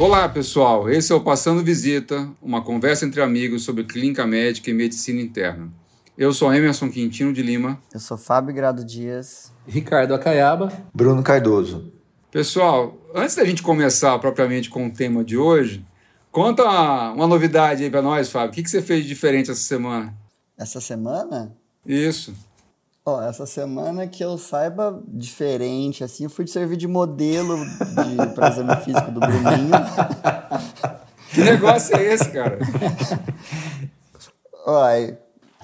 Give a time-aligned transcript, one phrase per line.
[0.00, 0.88] Olá, pessoal.
[0.88, 5.72] Esse é o Passando Visita, uma conversa entre amigos sobre clínica médica e medicina interna.
[6.16, 7.82] Eu sou Emerson Quintino de Lima.
[7.92, 9.52] Eu sou Fábio Grado Dias.
[9.66, 10.72] Ricardo Acaiaba.
[10.94, 11.92] Bruno Cardoso.
[12.30, 15.84] Pessoal, antes da gente começar propriamente com o tema de hoje,
[16.30, 18.50] conta uma, uma novidade aí para nós, Fábio.
[18.50, 20.14] O que, que você fez de diferente essa semana?
[20.56, 21.56] Essa semana?
[21.84, 22.32] Isso.
[23.08, 28.50] Ó, essa semana que eu saiba diferente, assim, eu fui servir de modelo de, para
[28.50, 29.72] exame físico do Bruninho.
[31.32, 32.58] Que negócio é esse, cara?
[34.66, 34.82] Ó,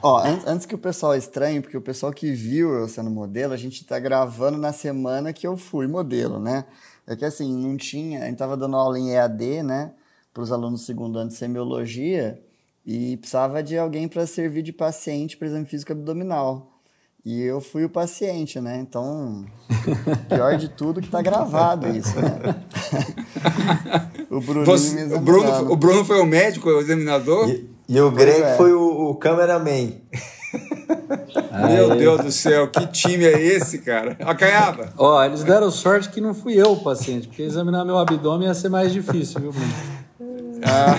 [0.02, 3.54] ó an antes que o pessoal estranhe, porque o pessoal que viu eu sendo modelo,
[3.54, 6.66] a gente tá gravando na semana que eu fui modelo, né?
[7.06, 9.92] É que assim, não tinha, a gente tava dando aula em EAD, né,
[10.34, 12.40] para os alunos do segundo ano de semiologia,
[12.84, 16.73] e precisava de alguém para servir de paciente para exame físico abdominal.
[17.24, 18.76] E eu fui o paciente, né?
[18.78, 19.46] Então,
[20.28, 22.54] pior de tudo que tá gravado isso, né?
[24.30, 27.48] o, Você, o, Bruno, o Bruno foi o médico, o examinador?
[27.48, 28.56] E, e o Greg é.
[28.58, 29.92] foi o, o cameraman.
[31.66, 34.18] Meu Deus do céu, que time é esse, cara?
[34.20, 34.92] Acaiaba.
[34.98, 38.48] Ó, oh, eles deram sorte que não fui eu o paciente, porque examinar meu abdômen
[38.48, 39.72] ia ser mais difícil, viu, Bruno?
[40.64, 40.98] Ah.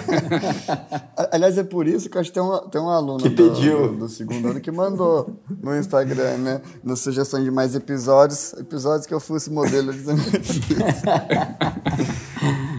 [1.32, 3.90] Aliás, é por isso que eu acho que tem um, tem um aluno que pediu.
[3.90, 5.30] Do, do, segundo ano que mandou
[5.62, 6.62] no Instagram, né?
[6.84, 10.06] Na sugestão de mais episódios, episódios que eu fosse modelo de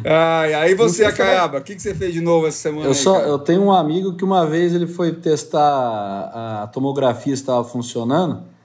[0.09, 2.84] Ai, aí você, Acaiaba, o que, que você fez de novo essa semana?
[2.84, 7.34] Eu, aí, só, eu tenho um amigo que uma vez ele foi testar a tomografia
[7.34, 8.56] estava funcionando.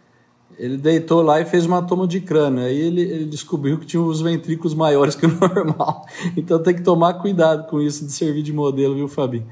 [0.61, 2.63] Ele deitou lá e fez uma toma de crânio.
[2.63, 6.05] Aí ele, ele descobriu que tinha os ventrículos maiores que o normal.
[6.37, 9.43] Então tem que tomar cuidado com isso de servir de modelo, viu, Fabi?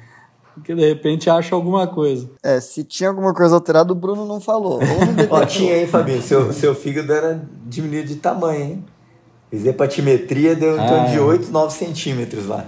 [0.54, 2.30] Porque de repente acha alguma coisa.
[2.44, 4.80] É, se tinha alguma coisa alterada, o Bruno não falou.
[5.32, 6.22] Ó, tinha aí, Fabinho.
[6.22, 8.86] Seu, seu fígado era diminuído de tamanho, hein?
[9.50, 12.66] Fiz hepatimetria, deu em torno ah, de 8, 9 centímetros lá.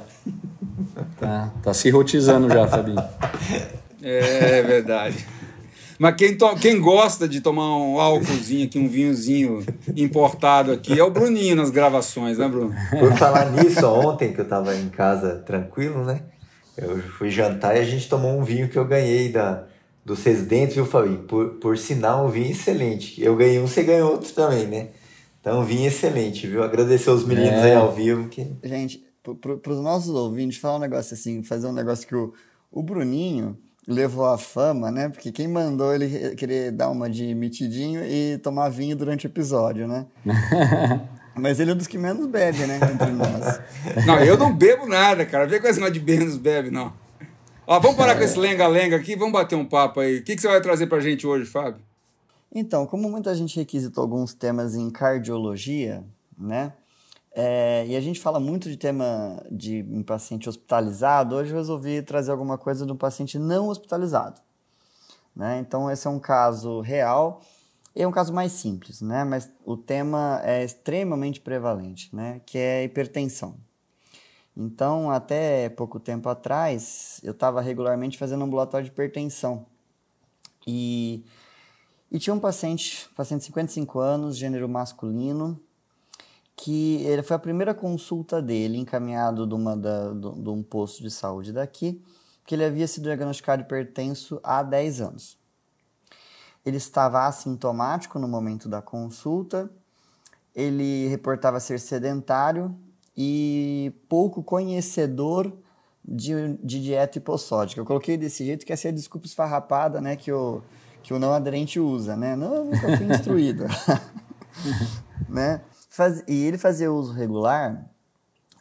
[1.19, 2.97] Tá, tá se rotizando já, Fabinho.
[4.03, 5.27] É verdade.
[6.01, 6.55] Mas quem, to...
[6.55, 9.63] quem gosta de tomar um álcoolzinho aqui, um vinhozinho
[9.95, 12.73] importado aqui, é o Bruninho nas gravações, né, Bruno?
[12.89, 16.23] Por falar nisso, ontem que eu tava em casa tranquilo, né?
[16.75, 19.67] Eu fui jantar e a gente tomou um vinho que eu ganhei da,
[20.03, 21.19] dos residentes, viu, Fabinho?
[21.19, 23.23] Por, por sinal, um vinho excelente.
[23.23, 24.87] Eu ganhei um, você ganhou outro também, né?
[25.39, 26.63] Então, um vinho excelente, viu?
[26.63, 27.63] Agradecer os meninos é.
[27.65, 28.27] aí ao vivo.
[28.27, 28.51] Que...
[28.63, 32.33] Gente, para os nossos ouvintes, falar um negócio assim, fazer um negócio que o,
[32.71, 33.55] o Bruninho
[33.87, 35.09] levou a fama, né?
[35.09, 39.87] Porque quem mandou ele querer dar uma de mitidinho e tomar vinho durante o episódio,
[39.87, 40.05] né?
[41.35, 42.77] Mas ele é um dos que menos bebe, né?
[42.77, 43.59] Entre nós.
[44.05, 45.47] Não, eu não bebo nada, cara.
[45.47, 46.93] Vê com esse negócio de menos bebe, não.
[47.65, 48.15] Ó, vamos parar é.
[48.15, 50.17] com esse lenga-lenga aqui, vamos bater um papo aí.
[50.17, 51.81] O que, que você vai trazer pra gente hoje, Fábio?
[52.53, 56.03] Então, como muita gente requisitou alguns temas em cardiologia,
[56.37, 56.73] né?
[57.33, 61.35] É, e a gente fala muito de tema de um paciente hospitalizado.
[61.35, 64.41] Hoje eu resolvi trazer alguma coisa do paciente não hospitalizado.
[65.35, 65.59] Né?
[65.59, 67.41] Então, esse é um caso real
[67.95, 69.23] e é um caso mais simples, né?
[69.23, 72.41] mas o tema é extremamente prevalente, né?
[72.45, 73.55] que é hipertensão.
[74.55, 79.65] Então, até pouco tempo atrás, eu estava regularmente fazendo ambulatório de hipertensão.
[80.67, 81.23] E,
[82.11, 85.57] e tinha um paciente, paciente de 55 anos, gênero masculino,
[86.55, 91.09] que ele foi a primeira consulta dele, encaminhado de, uma da, de, um posto de
[91.09, 92.01] saúde daqui,
[92.45, 95.37] que ele havia sido diagnosticado hipertenso há 10 anos.
[96.65, 99.71] Ele estava assintomático no momento da consulta,
[100.53, 102.75] ele reportava ser sedentário
[103.15, 105.51] e pouco conhecedor
[106.03, 107.79] de, de dieta hipossódica.
[107.79, 110.61] Eu coloquei desse jeito que essa é a desculpa esfarrapada né, que, o,
[111.01, 112.15] que o não aderente usa.
[112.15, 112.35] Né?
[112.35, 113.65] Não, eu nunca fui instruído.
[115.29, 115.61] né?
[115.93, 117.85] Faz, e ele fazia uso regular,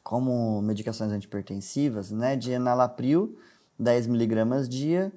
[0.02, 3.38] como medicações antipertensivas, né, de enalapril,
[3.80, 5.12] 10mg dia,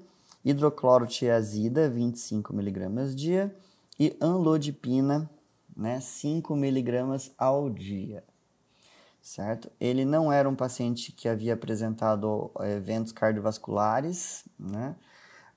[0.46, 3.56] hidroclorotiazida, 25mg dia,
[4.00, 5.28] e anlodipina,
[5.76, 8.24] né, 5mg ao dia.
[9.20, 9.72] Certo?
[9.82, 14.96] Ele não era um paciente que havia apresentado eh, eventos cardiovasculares, né?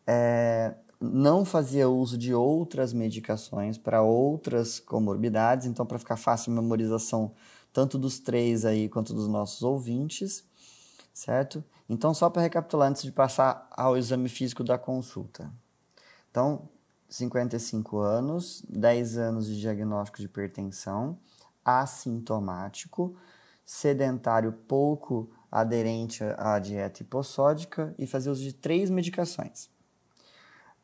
[0.06, 6.60] É, não fazia uso de outras medicações para outras comorbidades, então para ficar fácil a
[6.60, 7.32] memorização
[7.72, 10.44] tanto dos três aí quanto dos nossos ouvintes,
[11.12, 11.62] certo?
[11.88, 15.52] Então só para recapitular antes de passar ao exame físico da consulta.
[16.30, 16.68] Então,
[17.08, 21.18] 55 anos, 10 anos de diagnóstico de hipertensão,
[21.64, 23.16] assintomático,
[23.64, 29.68] sedentário pouco aderente à dieta hipossódica e fazia uso de três medicações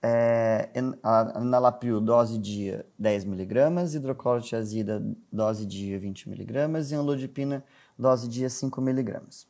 [0.02, 5.00] é, enalapril dose dia 10mg, hidroclorotiazida
[5.31, 7.64] dose dia 20mg e anlodipina
[7.96, 9.46] dose dia 5 miligramas.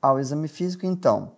[0.00, 1.32] Ao exame físico, então,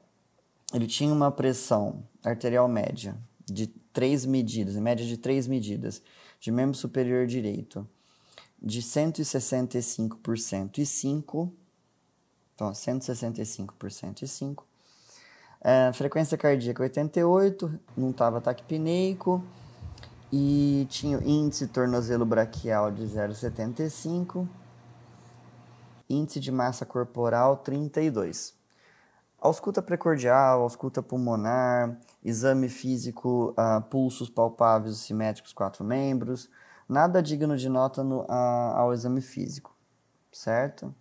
[0.72, 6.00] ele tinha uma pressão arterial média de três medidas, em média de três medidas,
[6.38, 7.88] de membro superior direito,
[8.62, 11.52] de 165 por 105,
[12.54, 14.66] então 165 por 105,
[15.62, 19.44] é, frequência cardíaca 88, não estava taquipneico
[20.32, 24.48] e tinha índice tornozelo braquial de 0,75,
[26.08, 28.54] índice de massa corporal 32.
[29.38, 36.48] Ausculta precordial, ausculta pulmonar, exame físico, uh, pulsos palpáveis simétricos, quatro membros,
[36.88, 39.74] nada digno de nota no, uh, ao exame físico,
[40.30, 40.94] certo?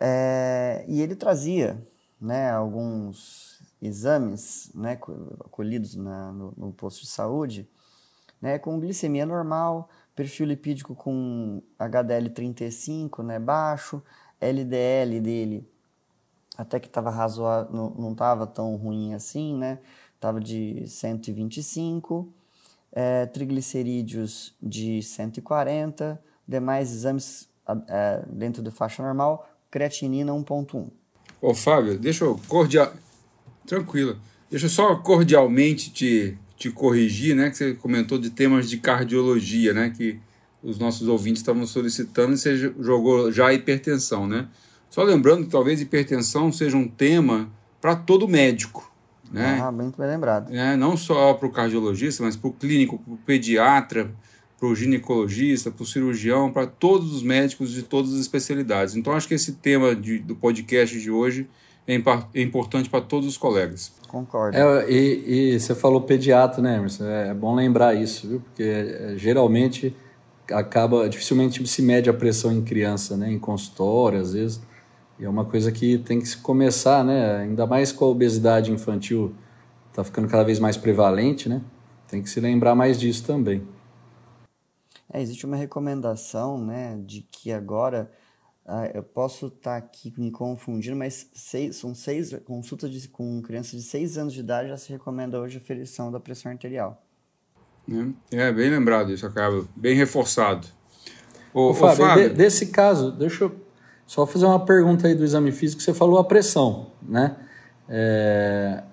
[0.00, 1.78] É, e ele trazia
[2.20, 7.68] né, alguns exames né, colhidos na, no, no, posto de saúde,
[8.40, 14.02] né, com glicemia normal, perfil lipídico com HDL 35 né, baixo,
[14.40, 15.70] LDL dele
[16.60, 19.78] até que estava razoável, não estava tão ruim assim, né?
[20.14, 22.28] Estava de 125,
[22.92, 27.48] é, triglicerídeos de 140, demais exames
[27.88, 30.90] é, dentro da faixa normal, creatinina 1.1.
[31.40, 32.92] Ô, Fábio, deixa eu cordial...
[33.66, 34.16] Tranquilo.
[34.50, 37.50] Deixa eu só cordialmente te, te corrigir, né?
[37.50, 39.90] Que você comentou de temas de cardiologia, né?
[39.96, 40.18] Que
[40.62, 44.48] os nossos ouvintes estavam solicitando e você jogou já a hipertensão, né?
[44.90, 47.48] Só lembrando que talvez hipertensão seja um tema
[47.80, 48.90] para todo médico.
[49.30, 49.60] Né?
[49.62, 50.52] Ah, bem lembrado.
[50.52, 54.10] É, não só para o cardiologista, mas para o clínico, para o pediatra,
[54.60, 58.94] para o ginecologista, para o cirurgião, para todos os médicos de todas as especialidades.
[58.94, 61.48] Então, acho que esse tema de, do podcast de hoje
[61.88, 61.94] é,
[62.34, 63.90] é importante para todos os colegas.
[64.06, 64.54] Concordo.
[64.54, 67.04] É, e, e, você falou pediatra, né, Emerson?
[67.06, 68.40] É, bom lembrar isso, viu?
[68.40, 69.96] Porque é, geralmente
[70.52, 73.32] acaba, dificilmente se mede a pressão em criança, né?
[73.32, 74.60] Em consultório, às vezes.
[75.18, 77.38] E é uma coisa que tem que se começar, né?
[77.38, 79.32] Ainda mais com a obesidade infantil
[79.88, 81.62] está ficando cada vez mais prevalente, né?
[82.08, 83.62] Tem que se lembrar mais disso também.
[85.12, 88.10] É, existe uma recomendação, né, de que agora
[88.72, 93.42] ah, eu posso estar tá aqui me confundindo, mas seis, são seis consultas de, com
[93.42, 97.02] crianças de 6 anos de idade já se recomenda hoje a ferição da pressão arterial.
[98.30, 100.68] É, é bem lembrado isso, acaba bem reforçado.
[101.52, 102.28] Ô, ô Fábio, Fábio...
[102.28, 103.56] De, desse caso, deixa eu
[104.06, 105.82] só fazer uma pergunta aí do exame físico.
[105.82, 107.34] Você falou a pressão, né?
[107.88, 108.84] É,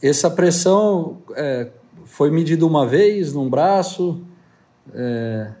[0.00, 1.70] essa pressão é,
[2.04, 4.24] foi medida uma vez num braço?
[4.92, 5.52] É,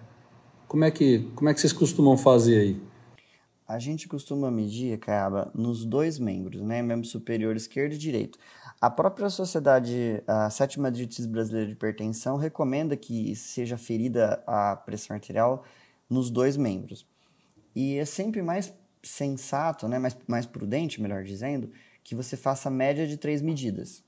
[0.68, 2.82] como, é que, como é que vocês costumam fazer aí?
[3.66, 6.82] A gente costuma medir, Caiaba, nos dois membros, né?
[6.82, 8.38] Membro superior esquerdo e direito.
[8.80, 15.14] A própria sociedade, a sétima diretriz brasileira de hipertensão, recomenda que seja ferida a pressão
[15.14, 15.64] arterial
[16.10, 17.06] nos dois membros.
[17.74, 18.72] E é sempre mais
[19.02, 21.70] sensato, né, mais, mais prudente, melhor dizendo,
[22.02, 24.04] que você faça média de três medidas.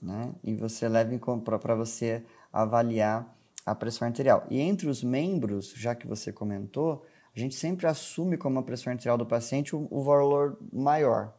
[0.00, 0.32] Né?
[0.44, 1.18] E você leve
[1.60, 2.22] para você
[2.52, 3.33] avaliar
[3.64, 4.46] a pressão arterial.
[4.50, 8.92] E entre os membros, já que você comentou, a gente sempre assume como a pressão
[8.92, 11.32] arterial do paciente o, o valor maior.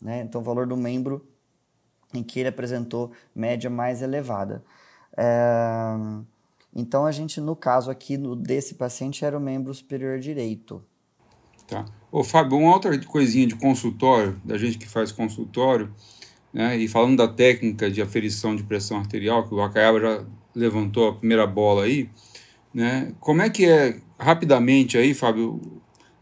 [0.00, 0.20] Né?
[0.22, 1.26] Então, o valor do membro
[2.12, 4.64] em que ele apresentou média mais elevada.
[5.16, 5.94] É...
[6.74, 10.84] Então, a gente, no caso aqui no, desse paciente, era o membro superior direito.
[11.66, 11.84] Tá.
[12.12, 15.92] Ô, Fábio, uma outra coisinha de consultório, da gente que faz consultório,
[16.52, 21.08] né, e falando da técnica de aferição de pressão arterial, que o Acaiaba já levantou
[21.08, 22.08] a primeira bola aí,
[22.72, 25.60] né, como é que é, rapidamente aí, Fábio,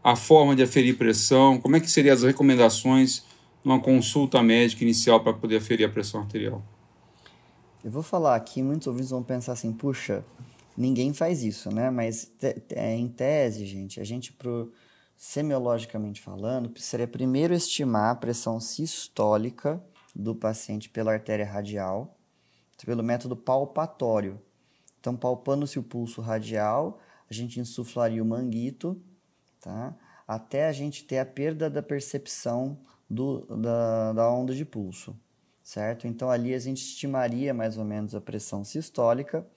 [0.03, 3.23] a forma de aferir pressão, como é que seriam as recomendações
[3.63, 6.63] numa consulta médica inicial para poder aferir a pressão arterial?
[7.83, 10.23] Eu vou falar aqui, muitos ouvintes vão pensar assim, puxa,
[10.75, 11.89] ninguém faz isso, né?
[11.89, 12.31] Mas
[12.71, 14.71] é, em tese, gente, a gente pro
[15.15, 19.83] semiologicamente falando, precisaria primeiro estimar a pressão sistólica
[20.15, 22.17] do paciente pela artéria radial,
[22.85, 24.39] pelo método palpatório.
[24.99, 29.01] Então, palpando-se o pulso radial, a gente insuflaria o manguito,
[29.61, 29.95] tá?
[30.27, 32.77] até a gente ter a perda da percepção
[33.09, 35.15] do, da, da onda de pulso,
[35.63, 36.07] certo?
[36.07, 39.47] Então, ali a gente estimaria mais ou menos a pressão sistólica,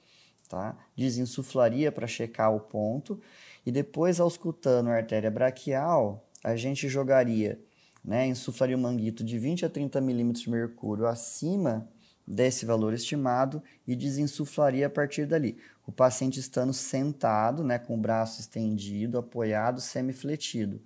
[0.49, 0.77] tá?
[0.97, 3.21] desinsuflaria para checar o ponto
[3.67, 7.61] e depois, auscultando a artéria braquial, a gente jogaria,
[8.05, 11.89] né, insuflaria o manguito de 20 a 30 milímetros de mercúrio acima
[12.27, 15.59] desse valor estimado e desinsuflaria a partir dali.
[15.87, 20.81] O paciente estando sentado, né, com o braço estendido, apoiado, semifletido,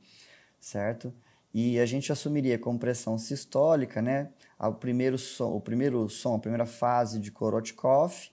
[0.59, 1.12] certo?
[1.52, 6.38] E a gente assumiria como pressão sistólica, né, o primeiro som, o primeiro som, a
[6.38, 8.31] primeira fase de Korotkov,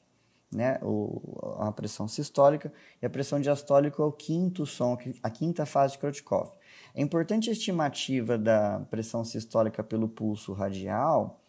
[0.54, 5.66] né, o, a pressão sistólica, e a pressão diastólica é o quinto som, a quinta
[5.66, 6.52] fase de Krotkov.
[6.96, 11.43] É importante a estimativa da pressão sistólica pelo pulso radial,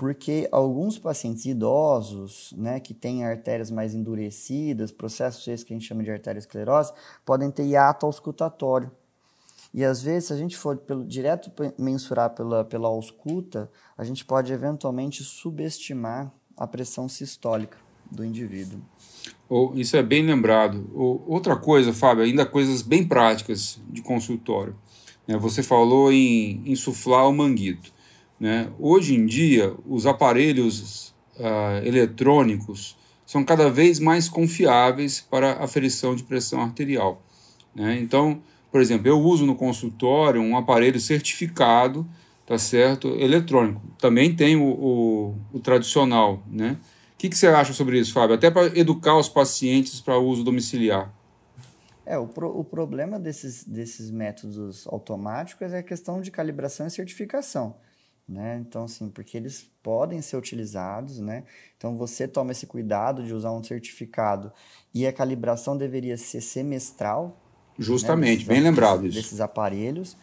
[0.00, 5.86] porque alguns pacientes idosos, né, que têm artérias mais endurecidas, processos esses que a gente
[5.86, 8.90] chama de arteriosclerose, podem ter hiato auscultatório.
[9.74, 14.24] E às vezes, se a gente for pelo, direto mensurar pela, pela ausculta, a gente
[14.24, 17.76] pode eventualmente subestimar a pressão sistólica
[18.10, 18.80] do indivíduo.
[19.50, 20.90] Oh, isso é bem lembrado.
[20.94, 24.74] Oh, outra coisa, Fábio, ainda coisas bem práticas de consultório.
[25.28, 25.36] Né?
[25.36, 27.99] Você falou em insuflar o manguito.
[28.40, 28.72] Né?
[28.78, 36.22] Hoje em dia, os aparelhos uh, eletrônicos são cada vez mais confiáveis para aferição de
[36.22, 37.22] pressão arterial.
[37.74, 37.98] Né?
[38.00, 38.42] Então,
[38.72, 42.08] por exemplo, eu uso no consultório um aparelho certificado,
[42.46, 43.82] tá certo, eletrônico.
[43.98, 46.78] Também tem o, o, o tradicional, né?
[47.14, 48.34] O que, que você acha sobre isso, Fábio?
[48.34, 51.12] Até para educar os pacientes para uso domiciliar.
[52.06, 56.90] É, o, pro, o problema desses, desses métodos automáticos é a questão de calibração e
[56.90, 57.76] certificação.
[58.30, 58.58] Né?
[58.64, 61.42] Então, assim, porque eles podem ser utilizados, né?
[61.76, 64.52] Então, você toma esse cuidado de usar um certificado
[64.94, 67.36] e a calibração deveria ser semestral,
[67.76, 69.16] Justamente, né, bem lembrado isso.
[69.16, 70.16] Desses aparelhos,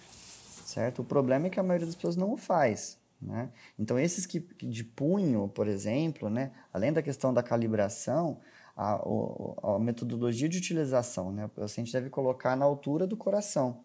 [0.64, 1.02] certo?
[1.02, 2.98] O problema é que a maioria das pessoas não o faz.
[3.22, 3.50] Né?
[3.78, 8.40] Então, esses que, de punho, por exemplo, né, além da questão da calibração,
[8.74, 13.84] a, a, a metodologia de utilização, né, o paciente deve colocar na altura do coração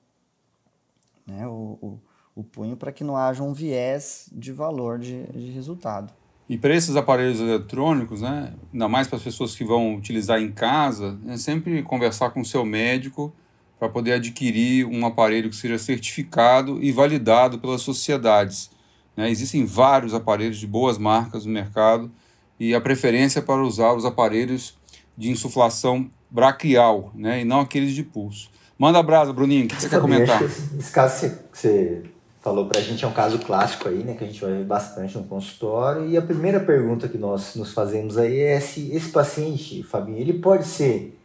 [1.27, 2.01] né, o, o,
[2.35, 6.13] o punho para que não haja um viés de valor de, de resultado.
[6.49, 10.51] E para esses aparelhos eletrônicos, né, ainda mais para as pessoas que vão utilizar em
[10.51, 13.33] casa, é sempre conversar com o seu médico
[13.79, 18.71] para poder adquirir um aparelho que seja certificado e validado pelas sociedades.
[19.17, 19.31] Né?
[19.31, 22.11] Existem vários aparelhos de boas marcas no mercado
[22.59, 24.79] e a preferência é para usar os aparelhos
[25.17, 27.41] de insuflação braquial né?
[27.41, 28.51] e não aqueles de pulso.
[28.79, 30.43] Manda a brasa, Bruninho, o que, que você quer comentar?
[30.43, 32.03] Esse, esse caso que você
[32.43, 34.65] falou para a gente é um caso clássico aí, né, que a gente vai ver
[34.65, 36.07] bastante no consultório.
[36.09, 40.35] E a primeira pergunta que nós nos fazemos aí é se esse paciente, Fabinho, ele
[40.35, 41.19] pode ser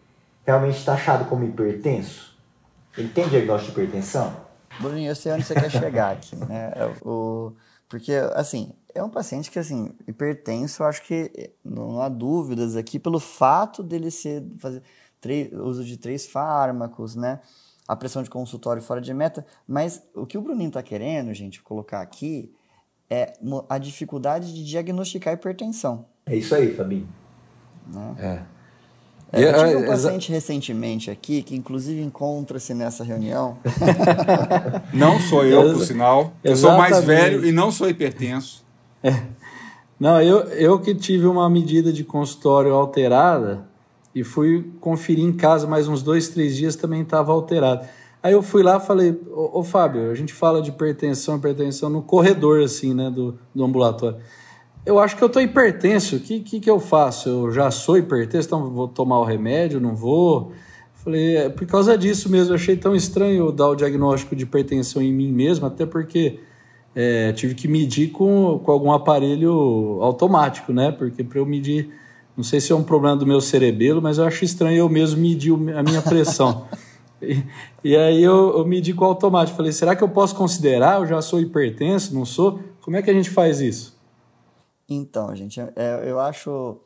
[0.45, 2.37] realmente taxado como hipertenso?
[2.95, 4.33] Ele tem diagnóstico de hipertensão?
[4.79, 6.71] Bruninho, eu sei onde você quer chegar aqui, né?
[6.75, 7.51] É o,
[7.89, 12.99] porque, assim, é um paciente que, assim, hipertenso, eu acho que não há dúvidas aqui
[12.99, 14.83] pelo fato dele ser, fazer
[15.19, 17.39] três, uso de três fármacos, né?
[17.87, 21.61] A pressão de consultório fora de meta, mas o que o Bruninho está querendo, gente,
[21.61, 22.53] colocar aqui
[23.09, 23.33] é
[23.69, 26.05] a dificuldade de diagnosticar hipertensão.
[26.25, 27.07] É isso aí, Fabinho.
[27.87, 28.15] Né?
[28.19, 28.57] É.
[29.31, 33.57] É, eu tive um paciente recentemente aqui, que inclusive encontra-se nessa reunião.
[34.93, 36.33] não sou eu, por sinal.
[36.43, 36.89] Eu Exatamente.
[36.89, 38.65] sou mais velho e não sou hipertenso.
[39.03, 39.21] É.
[39.99, 43.66] Não, eu, eu que tive uma medida de consultório alterada
[44.19, 47.85] e fui conferir em casa mais uns dois, três dias, também estava alterado.
[48.21, 52.01] Aí eu fui lá falei, ô, ô, Fábio, a gente fala de hipertensão, hipertensão no
[52.01, 54.17] corredor, assim, né, do, do ambulatório
[54.87, 57.27] eu acho que eu estou hipertenso, o que, que, que eu faço?
[57.27, 60.53] Eu já sou hipertenso, então vou tomar o remédio, não vou?
[60.93, 65.01] Falei, é por causa disso mesmo, eu achei tão estranho dar o diagnóstico de hipertensão
[65.01, 66.39] em mim mesmo, até porque
[66.95, 70.89] é, tive que medir com, com algum aparelho automático, né?
[70.89, 71.89] Porque para eu medir,
[72.37, 75.19] não sei se é um problema do meu cerebelo, mas eu acho estranho eu mesmo
[75.19, 76.67] medir a minha pressão.
[77.19, 77.43] e,
[77.83, 79.57] e, aí eu, eu medi com o automático.
[79.57, 80.99] Falei, será que eu posso considerar?
[80.99, 82.59] Eu já sou hipertenso, não sou?
[82.81, 83.97] Como é que a gente faz isso?
[84.87, 86.79] Então, gente, é, eu acho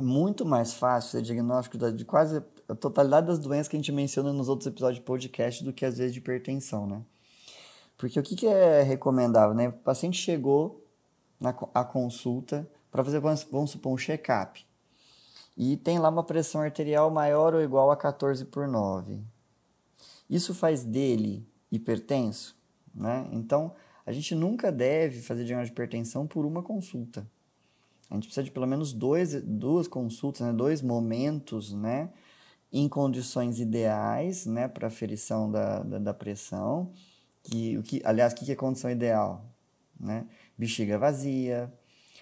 [0.00, 4.32] muito mais fácil ser diagnóstico de quase a totalidade das doenças que a gente menciona
[4.32, 7.00] nos outros episódios de podcast do que às vezes de hipertensão, né?
[7.96, 9.68] Porque o que, que é recomendável, né?
[9.68, 10.84] O paciente chegou
[11.40, 14.64] na a consulta para fazer, vamos supor, um check-up.
[15.56, 19.18] E tem lá uma pressão arterial maior ou igual a 14 por 9.
[20.30, 22.56] Isso faz dele hipertenso,
[22.94, 23.28] né?
[23.32, 23.74] Então,
[24.06, 27.28] a gente nunca deve fazer diagnóstico de hipertensão por uma consulta.
[28.08, 32.10] A gente precisa de pelo menos dois, duas consultas, né, dois momentos, né,
[32.72, 36.92] em condições ideais, né, para aferição da, da, da, pressão.
[37.42, 39.44] Que, o que, aliás, o que é condição ideal?
[39.98, 40.28] Né?
[40.56, 41.72] Bexiga vazia,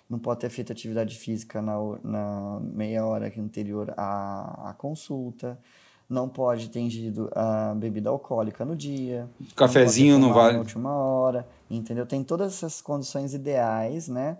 [0.08, 5.58] não pode ter feito atividade física na, na meia hora anterior à, à consulta,
[6.08, 9.28] não pode ter ingerido a bebida alcoólica no dia.
[9.56, 10.54] Cafezinho não, não vale.
[10.54, 12.04] Na última hora, entendeu?
[12.04, 14.36] Tem todas essas condições ideais, né?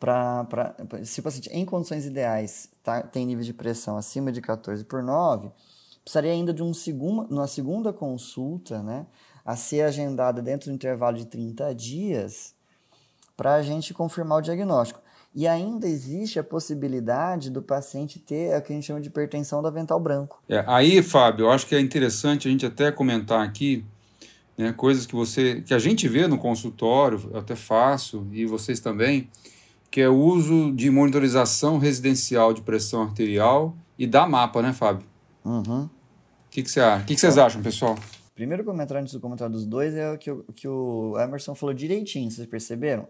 [0.00, 0.74] Pra, pra,
[1.04, 5.02] se o paciente em condições ideais tá, tem nível de pressão acima de 14 por
[5.02, 5.50] 9,
[6.02, 9.06] precisaria ainda de um segundo, uma segunda consulta, né?
[9.44, 12.57] A ser agendada dentro do intervalo de 30 dias
[13.38, 15.00] para a gente confirmar o diagnóstico.
[15.32, 19.62] E ainda existe a possibilidade do paciente ter o que a gente chama de hipertensão
[19.62, 20.42] do avental branco.
[20.48, 23.84] É, aí, Fábio, eu acho que é interessante a gente até comentar aqui
[24.56, 28.80] né, coisas que você que a gente vê no consultório, eu até faço, e vocês
[28.80, 29.28] também,
[29.88, 35.06] que é o uso de monitorização residencial de pressão arterial e da mapa, né, Fábio?
[35.44, 35.84] Uhum.
[35.84, 35.90] O
[36.50, 37.96] que, que, você que, que vocês acham, pessoal?
[38.34, 41.72] Primeiro comentário antes do comentário dos dois é o que, o que o Emerson falou
[41.72, 43.06] direitinho, vocês perceberam?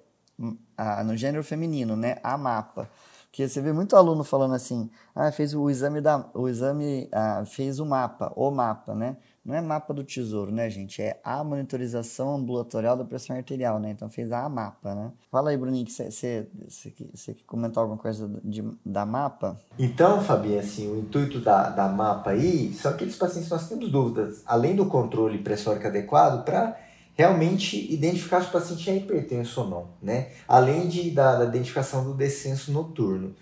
[0.76, 2.16] Ah, no gênero feminino, né?
[2.22, 2.88] A mapa.
[3.30, 7.44] Que você vê muito aluno falando assim, ah, fez o exame da, o exame, ah,
[7.46, 9.16] fez o mapa, o mapa, né?
[9.44, 11.00] Não é mapa do tesouro, né, gente?
[11.00, 13.90] É a monitorização ambulatorial da pressão arterial, né?
[13.90, 15.10] Então fez a mapa, né?
[15.30, 16.46] Fala aí, Bruninho, que você
[16.94, 19.58] quer comentar alguma coisa de, da mapa?
[19.78, 23.90] Então, Fabinho, assim, o intuito da, da mapa aí são aqueles pacientes que nós temos
[23.90, 26.76] dúvidas, além do controle pressórico adequado, para
[27.18, 30.28] realmente identificar se o paciente é hipertenso ou não, né?
[30.46, 33.34] Além de, da, da identificação do descenso noturno.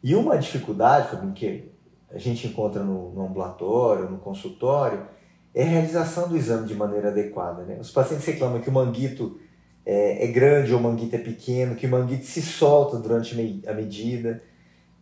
[0.00, 1.68] E uma dificuldade, Fabinho, que
[2.08, 5.08] a gente encontra no, no ambulatório, no consultório,
[5.52, 7.64] é a realização do exame de maneira adequada.
[7.64, 7.78] Né?
[7.80, 9.40] Os pacientes reclamam que o manguito
[9.84, 13.34] é, é grande ou o manguito é pequeno, que o manguito se solta durante
[13.66, 14.40] a medida,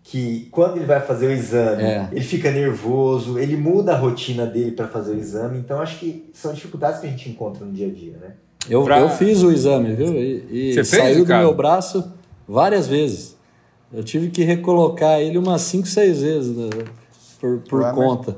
[0.05, 2.09] que quando ele vai fazer o exame, é.
[2.13, 5.59] ele fica nervoso, ele muda a rotina dele para fazer o exame.
[5.59, 8.35] Então, acho que são dificuldades que a gente encontra no dia a dia, né?
[8.69, 9.01] Eu, pra...
[9.01, 10.15] eu fiz o exame, viu?
[10.15, 12.13] E, e Você saiu fez, do meu braço
[12.47, 13.35] várias vezes.
[13.91, 16.69] Eu tive que recolocar ele umas 5, 6 vezes né,
[17.41, 18.37] por, por conta.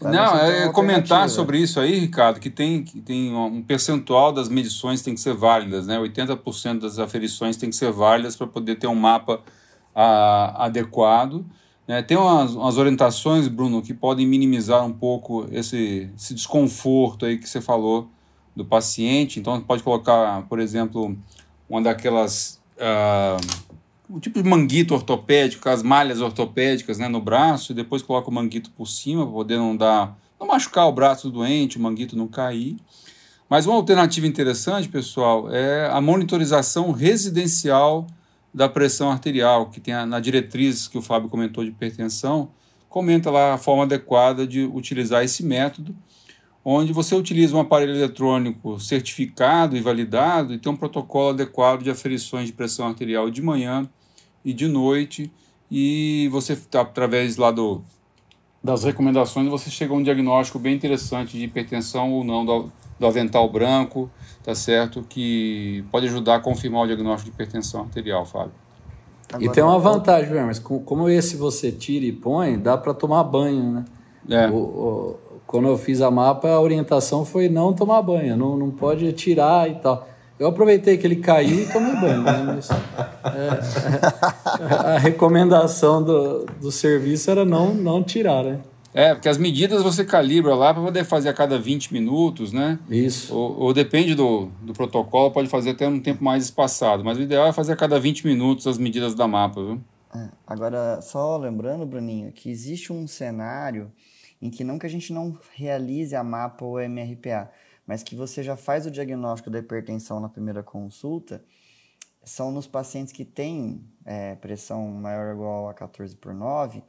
[0.00, 5.02] Não, é comentar sobre isso aí, Ricardo, que tem, que tem um percentual das medições
[5.02, 5.98] tem que ser válidas, né?
[5.98, 9.40] 80% das aferições tem que ser válidas para poder ter um mapa
[9.98, 11.44] a, adequado.
[11.86, 12.00] Né?
[12.02, 17.48] Tem umas, umas, orientações, Bruno, que podem minimizar um pouco esse, esse desconforto aí que
[17.48, 18.08] você falou
[18.54, 19.40] do paciente.
[19.40, 21.16] Então, pode colocar, por exemplo,
[21.68, 22.60] uma daquelas.
[22.76, 23.68] Uh,
[24.08, 28.32] um tipo de manguito ortopédico, as malhas ortopédicas né, no braço, e depois coloca o
[28.32, 30.16] manguito por cima para poder não dar.
[30.38, 32.76] não machucar o braço do doente, o manguito não cair.
[33.50, 38.06] Mas uma alternativa interessante, pessoal, é a monitorização residencial
[38.52, 42.50] da pressão arterial, que tem a, na diretriz que o Fábio comentou de hipertensão,
[42.88, 45.94] comenta lá a forma adequada de utilizar esse método,
[46.64, 51.90] onde você utiliza um aparelho eletrônico certificado e validado e tem um protocolo adequado de
[51.90, 53.88] aferições de pressão arterial de manhã
[54.44, 55.30] e de noite,
[55.70, 57.82] e você, através lá do,
[58.62, 63.06] das recomendações, você chega a um diagnóstico bem interessante de hipertensão ou não do, do
[63.06, 64.10] avental branco,
[64.42, 65.04] tá certo?
[65.08, 68.52] Que pode ajudar a confirmar o diagnóstico de hipertensão arterial, Fábio.
[69.30, 73.22] Agora, e tem uma vantagem, mas como esse você tira e põe, dá para tomar
[73.24, 73.84] banho, né?
[74.28, 74.48] É.
[74.48, 75.16] O, o,
[75.46, 79.70] quando eu fiz a mapa, a orientação foi não tomar banho, não, não pode tirar
[79.70, 80.06] e tal.
[80.38, 82.44] Eu aproveitei que ele caiu e tomei banho, né?
[82.46, 82.76] Mas, é,
[84.94, 88.60] a recomendação do, do serviço era não, não tirar, né?
[88.94, 92.78] É, porque as medidas você calibra lá para poder fazer a cada 20 minutos, né?
[92.88, 93.34] Isso.
[93.34, 97.04] Ou, ou, depende do, do protocolo, pode fazer até um tempo mais espaçado.
[97.04, 99.80] Mas o ideal é fazer a cada 20 minutos as medidas da mapa, viu?
[100.14, 103.92] É, agora, só lembrando, Bruninho, que existe um cenário
[104.40, 107.50] em que não que a gente não realize a mapa ou MRPA,
[107.88, 111.42] mas que você já faz o diagnóstico da hipertensão na primeira consulta,
[112.22, 116.84] são nos pacientes que têm é, pressão maior ou igual a 14 por 9,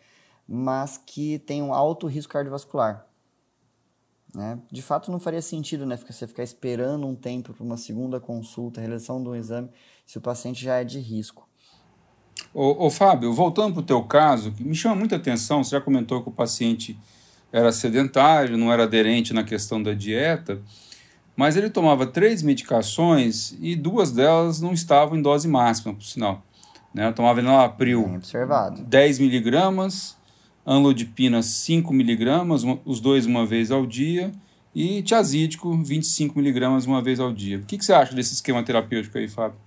[0.45, 3.07] mas que tem um alto risco cardiovascular.
[4.35, 4.59] Né?
[4.69, 8.81] De fato, não faria sentido né, você ficar esperando um tempo para uma segunda consulta,
[8.81, 9.69] realização de um exame,
[10.05, 11.47] se o paciente já é de risco.
[12.53, 15.81] Ô, ô Fábio, voltando para o teu caso, que me chama muita atenção, você já
[15.81, 16.99] comentou que o paciente
[17.53, 20.62] era sedentário, não era aderente na questão da dieta,
[21.39, 26.43] mas ele tomava três medicações e duas delas não estavam em dose máxima, por sinal.
[26.93, 27.08] Né?
[27.08, 28.19] Eu tomava enalapril
[28.82, 30.17] 10 miligramas,
[30.65, 34.34] anlodipina 5 miligramas, os dois uma vez ao dia,
[34.75, 37.60] e tiazídico 25 miligramas uma vez ao dia.
[37.60, 39.58] O que, que você acha desse esquema terapêutico aí, Fábio?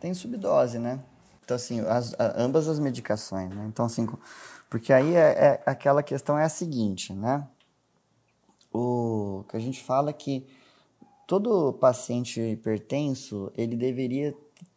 [0.00, 0.98] Tem subdose, né?
[1.44, 3.66] Então, assim, as, ambas as medicações, né?
[3.68, 4.08] Então, assim,
[4.70, 7.46] porque aí é, é, aquela questão é a seguinte, né?
[8.72, 10.46] O que a gente fala é que
[11.26, 14.34] todo paciente hipertenso, ele deveria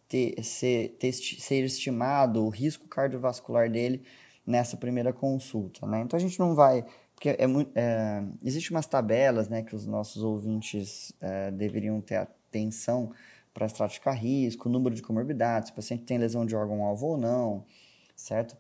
[0.08, 4.04] ter, ser, ter, ser estimado o risco cardiovascular dele
[4.45, 6.01] nessa primeira consulta, né?
[6.01, 10.23] Então a gente não vai, porque é, é existe umas tabelas, né, que os nossos
[10.23, 13.13] ouvintes é, deveriam ter atenção
[13.54, 17.63] para estratificar risco, número de comorbidades, se o paciente tem lesão de órgão-alvo ou não,
[18.15, 18.58] certo?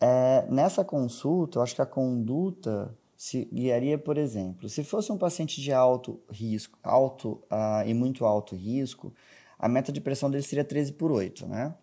[0.00, 5.16] É, nessa consulta, eu acho que a conduta se guiaria, por exemplo, se fosse um
[5.16, 9.12] paciente de alto risco, alto uh, e muito alto risco,
[9.58, 11.74] a meta de pressão dele seria 13 por 8, né?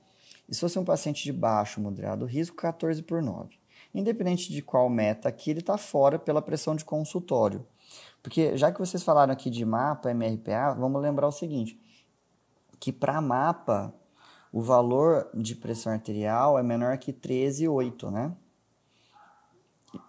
[0.48, 3.58] E se fosse um paciente de baixo moderado risco, 14 por 9.
[3.94, 7.66] Independente de qual meta aqui, ele está fora pela pressão de consultório.
[8.22, 11.80] Porque já que vocês falaram aqui de mapa, MRPA, vamos lembrar o seguinte,
[12.80, 13.94] que para mapa,
[14.52, 18.36] o valor de pressão arterial é menor que 13,8, né?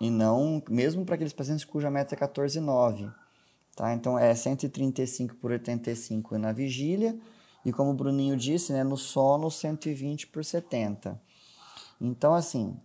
[0.00, 3.12] E não, mesmo para aqueles pacientes cuja meta é 14,9.
[3.76, 3.92] Tá?
[3.92, 7.18] Então é 135 por 85 na vigília,
[7.64, 11.20] e como o Bruninho disse, né, no sono 120 por 70.
[12.00, 12.76] Então, assim,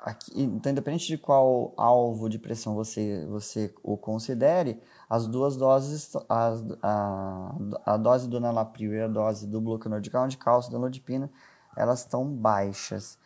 [0.00, 6.12] aqui, então, independente de qual alvo de pressão você, você o considere, as duas doses,
[6.28, 10.72] as, a, a dose do nalapril e a dose do bloqueador de cálcio de cálcio,
[10.72, 11.30] da nodipina,
[11.76, 13.18] elas estão baixas.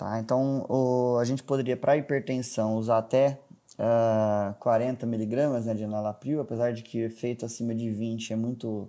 [0.00, 0.18] Tá?
[0.18, 3.38] Então, o, a gente poderia, para hipertensão, usar até
[3.78, 8.36] uh, 40 miligramas né, de enalapril, apesar de que o efeito acima de 20 é
[8.36, 8.88] muito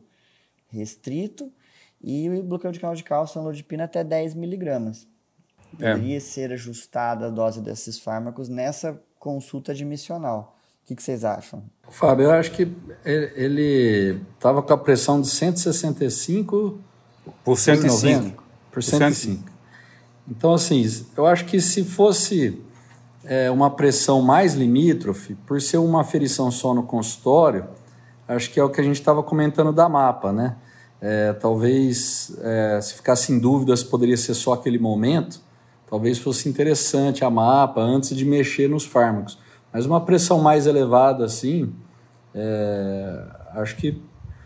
[0.69, 1.51] restrito,
[2.01, 5.05] e o bloqueio de canal de cálcio, anlodipina, até 10 miligramas.
[5.71, 6.21] Poderia é.
[6.21, 10.57] ser ajustada a dose desses fármacos nessa consulta admissional.
[10.81, 11.61] O que, que vocês acham?
[11.89, 16.79] Fábio, eu acho que ele estava com a pressão de 165
[17.43, 18.43] por 105.
[18.71, 19.50] Por 105.
[20.29, 20.83] Então, assim,
[21.17, 22.61] eu acho que se fosse
[23.23, 27.65] é, uma pressão mais limítrofe, por ser uma aferição só no consultório,
[28.27, 30.55] acho que é o que a gente estava comentando da mapa, né?
[30.99, 35.41] É, talvez, é, se ficasse em dúvida se poderia ser só aquele momento,
[35.89, 39.37] talvez fosse interessante a mapa antes de mexer nos fármacos.
[39.73, 41.73] Mas uma pressão mais elevada assim,
[42.35, 43.23] é,
[43.55, 44.01] acho que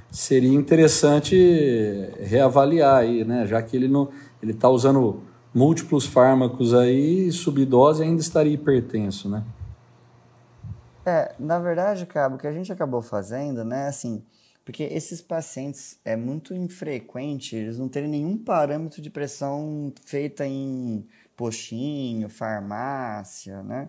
[0.09, 1.35] seria interessante
[2.21, 3.45] reavaliar aí, né?
[3.45, 4.07] Já que ele não
[4.41, 5.21] ele está usando
[5.55, 9.41] múltiplos fármacos aí, subdose ainda estaria hipertenso, né?
[11.05, 14.21] É, na verdade, Cabo, o que a gente acabou fazendo, né, assim,
[14.65, 21.07] porque esses pacientes é muito infrequente eles não terem nenhum parâmetro de pressão feita em
[21.37, 23.87] postinho, farmácia, né?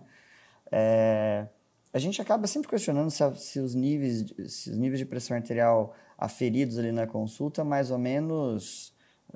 [0.71, 1.47] É,
[1.91, 5.95] a gente acaba sempre questionando se, se, os níveis, se os níveis de pressão arterial
[6.17, 8.93] aferidos ali na consulta mais ou menos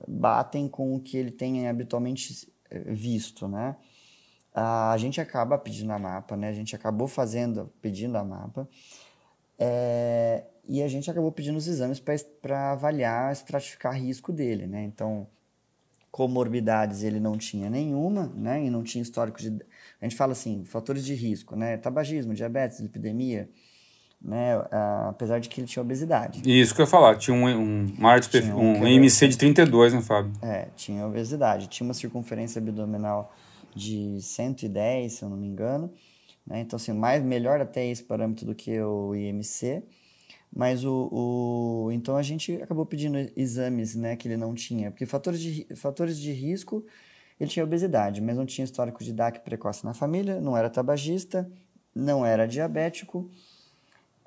[0.07, 3.75] batem com o que ele tem habitualmente eh, visto, né?
[4.53, 6.49] A gente acaba pedindo a mapa, né?
[6.49, 8.67] A gente acabou fazendo, pedindo a mapa,
[9.57, 12.01] é, e a gente acabou pedindo os exames
[12.41, 14.83] para avaliar, estratificar risco dele, né?
[14.83, 15.27] Então,
[16.11, 18.63] comorbidades ele não tinha nenhuma, né?
[18.65, 19.49] E não tinha histórico de...
[20.01, 21.77] A gente fala assim, fatores de risco, né?
[21.77, 23.49] Tabagismo, diabetes, lipidemia,
[24.23, 24.61] né?
[25.09, 26.41] Apesar de que ele tinha obesidade.
[26.45, 27.87] Isso que eu ia falar, tinha um, um,
[28.29, 30.31] tinha um, um MC de 32, né, Fábio?
[30.41, 33.33] É, tinha obesidade, tinha uma circunferência abdominal
[33.75, 35.91] de 110, se eu não me engano,
[36.45, 36.61] né?
[36.61, 39.83] Então, assim, mais, melhor até esse parâmetro do que o IMC,
[40.53, 45.05] mas o, o então a gente acabou pedindo exames, né, que ele não tinha, porque
[45.05, 46.85] fatores de, fatores de risco,
[47.39, 51.49] ele tinha obesidade, mas não tinha histórico de DAC precoce na família, não era tabagista,
[51.95, 53.29] não era diabético,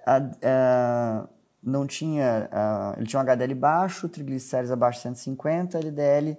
[0.04, 1.28] a, a,
[1.62, 6.36] não tinha, a, ele tinha um HDL baixo, triglicéridos abaixo de 150, LDL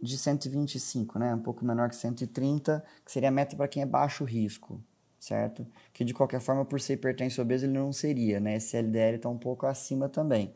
[0.00, 1.34] de 125, né?
[1.34, 4.80] um pouco menor que 130, que seria a meta para quem é baixo risco,
[5.18, 5.66] certo?
[5.92, 8.56] Que de qualquer forma, por ser hipertenso obeso, ele não seria, né?
[8.56, 10.54] Esse LDL está um pouco acima também.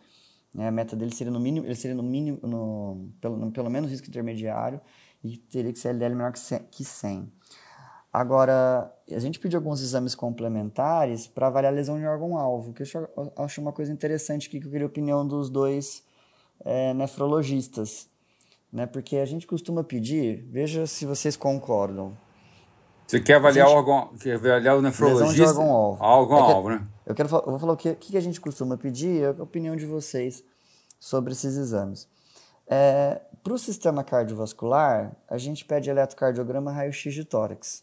[0.55, 0.69] Né?
[0.69, 3.91] A meta dele seria no mínimo, ele seria no mínimo, no, pelo, no, pelo menos
[3.91, 4.81] risco intermediário
[5.25, 7.33] e teria que ser LDL menor que 100.
[8.13, 13.33] Agora, a gente pediu alguns exames complementares para avaliar a lesão de órgão-alvo, que eu
[13.37, 16.03] acho uma coisa interessante aqui, que eu queria a opinião dos dois
[16.65, 18.09] é, nefrologistas.
[18.73, 18.87] Né?
[18.87, 22.17] Porque a gente costuma pedir, veja se vocês concordam.
[23.07, 25.31] Você quer avaliar, gente, o, órgão, quer avaliar o nefrologista?
[25.31, 26.05] Lesão de órgão-alvo.
[26.05, 26.89] Órgão-alvo, é né?
[27.07, 29.87] Eu, quero, eu vou falar o que, que a gente costuma pedir, a opinião de
[29.87, 30.45] vocês
[31.01, 32.07] sobre esses exames.
[32.67, 37.83] É, para o sistema cardiovascular, a gente pede eletrocardiograma raio-x de tórax.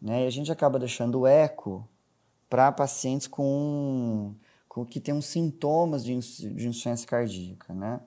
[0.00, 0.24] Né?
[0.24, 1.86] E a gente acaba deixando eco
[2.48, 4.34] para pacientes com,
[4.68, 8.00] com que têm uns sintomas de, de insuficiência cardíaca, né?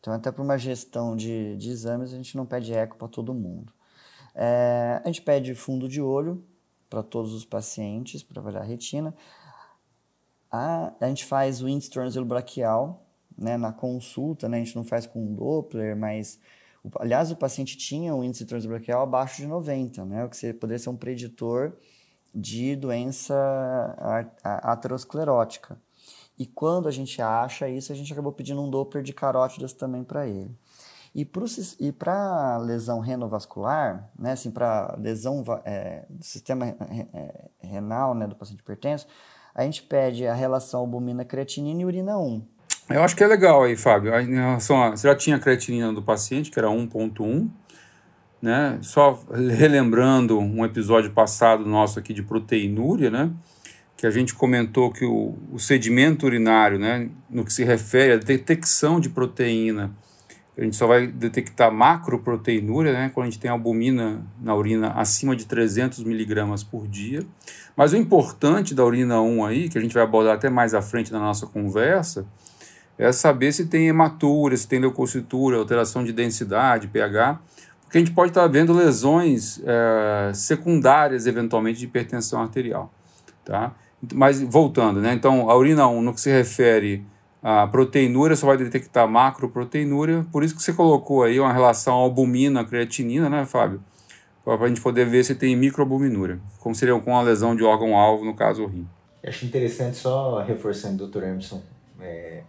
[0.00, 3.32] Então, até para uma gestão de, de exames, a gente não pede eco para todo
[3.32, 3.72] mundo.
[4.34, 6.44] É, a gente pede fundo de olho
[6.90, 9.14] para todos os pacientes, para avaliar a retina.
[10.50, 13.04] A, a gente faz o índice tornozelo braquial
[13.36, 16.38] né, na consulta, né, a gente não faz com Doppler, mas
[16.98, 20.24] Aliás, o paciente tinha um índice transbraquial abaixo de 90, né?
[20.24, 21.76] o que poderia ser um preditor
[22.34, 23.34] de doença
[24.42, 25.78] aterosclerótica.
[26.38, 30.02] E quando a gente acha isso, a gente acabou pedindo um Doppler de carótidas também
[30.02, 30.50] para ele.
[31.14, 31.24] E
[31.92, 38.60] para lesão renovascular, né, assim, para lesão é, do sistema é, renal né, do paciente
[38.60, 39.06] hipertenso,
[39.54, 42.44] a gente pede a relação albumina-creatinina e urina 1.
[42.88, 44.14] Eu acho que é legal aí, Fábio.
[44.20, 47.48] Em relação a, você já tinha a creatinina do paciente, que era 1.1,
[48.42, 48.78] né?
[48.82, 49.24] Só
[49.56, 53.30] relembrando um episódio passado nosso aqui de proteinúria, né?
[53.96, 57.08] Que a gente comentou que o, o sedimento urinário, né?
[57.30, 59.90] No que se refere à detecção de proteína,
[60.56, 63.10] a gente só vai detectar macroproteinúria, né?
[63.14, 67.24] Quando a gente tem albumina na urina acima de 300 miligramas por dia.
[67.74, 70.82] Mas o importante da urina 1 aí, que a gente vai abordar até mais à
[70.82, 72.26] frente na nossa conversa,
[72.98, 77.40] é saber se tem hematúria, se tem leucocitura, alteração de densidade, pH,
[77.82, 82.92] porque a gente pode estar vendo lesões é, secundárias, eventualmente, de hipertensão arterial.
[83.44, 83.72] Tá?
[84.12, 85.12] Mas voltando, né?
[85.12, 87.04] então a urina 1, no que se refere
[87.42, 93.28] à proteinúria, só vai detectar macroproteinúria, por isso que você colocou aí uma relação albumina-creatinina,
[93.28, 93.82] né, Fábio?
[94.44, 98.24] Para a gente poder ver se tem microalbuminúria, como seria com uma lesão de órgão-alvo,
[98.24, 98.86] no caso o rim.
[99.26, 101.22] acho interessante, só reforçando Dr.
[101.22, 101.62] Emerson
[102.00, 102.42] é,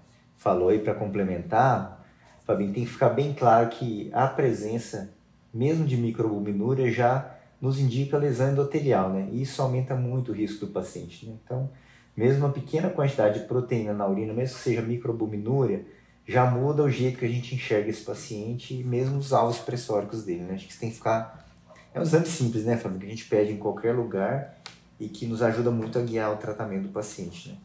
[0.45, 2.05] falou aí para complementar,
[2.45, 5.09] Fabinho, tem que ficar bem claro que a presença
[5.55, 9.29] mesmo de microalbuminúria, já nos indica lesão endotelial, né?
[9.31, 11.33] E isso aumenta muito o risco do paciente, né?
[11.43, 11.69] Então,
[12.15, 15.85] mesmo uma pequena quantidade de proteína na urina, mesmo que seja microalbuminúria,
[16.27, 20.23] já muda o jeito que a gente enxerga esse paciente e mesmo os alvos pressóricos
[20.23, 20.55] dele, né?
[20.55, 21.47] Acho que tem que ficar...
[21.93, 22.99] É um exame simples, né, Fábio?
[22.99, 24.57] Que a gente pede em qualquer lugar
[24.99, 27.55] e que nos ajuda muito a guiar o tratamento do paciente, né?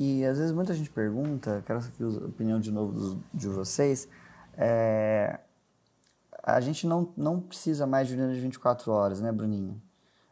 [0.00, 4.08] E às vezes muita gente pergunta, quero saber a opinião de novo de vocês,
[4.56, 5.38] é,
[6.42, 9.78] a gente não, não precisa mais de urina de 24 horas, né, Bruninho?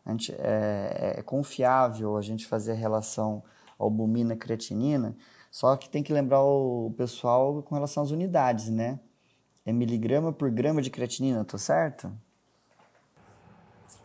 [0.07, 3.43] A gente, é, é confiável a gente fazer a relação
[3.79, 5.15] albumina-creatinina,
[5.51, 8.99] só que tem que lembrar o pessoal com relação às unidades, né?
[9.67, 12.11] É miligrama por grama de creatinina, tô certo?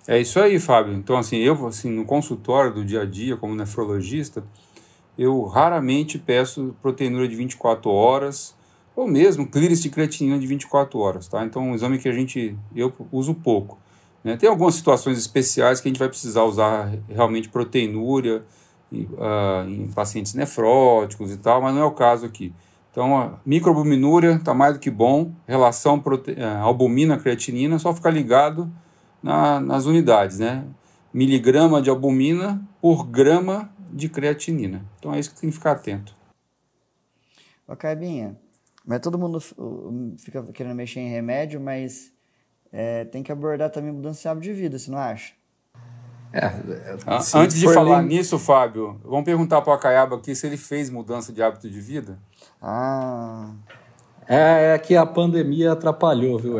[0.05, 0.93] É isso aí, Fábio.
[0.93, 4.43] Então, assim, eu, assim, no consultório do dia a dia, como nefrologista,
[5.17, 8.55] eu raramente peço proteinura de 24 horas,
[8.95, 11.43] ou mesmo clearance de creatinina de 24 horas, tá?
[11.43, 13.77] Então, um exame que a gente, eu uso pouco.
[14.23, 14.37] Né?
[14.37, 18.43] Tem algumas situações especiais que a gente vai precisar usar realmente proteinúria
[18.91, 22.53] uh, em pacientes nefróticos e tal, mas não é o caso aqui.
[22.91, 26.31] Então, a microalbuminúria está mais do que bom, relação prote...
[26.31, 28.71] Uh, albumina-creatinina, só ficar ligado
[29.21, 30.63] na, nas unidades, né?
[31.11, 34.85] Miligrama de albumina por grama de creatinina.
[34.97, 36.15] Então, é isso que tem que ficar atento.
[37.67, 38.37] Ô, Caibinha,
[38.85, 39.39] mas todo mundo
[40.19, 42.11] fica querendo mexer em remédio, mas
[42.71, 45.33] é, tem que abordar também mudança de hábito de vida, você não acha?
[46.33, 46.51] É,
[47.35, 51.31] Antes de falar nisso, Fábio, vamos perguntar para o Acaiaba aqui se ele fez mudança
[51.31, 52.17] de hábito de vida.
[52.59, 53.51] Ah.
[54.27, 56.59] É, é que a pandemia atrapalhou, viu,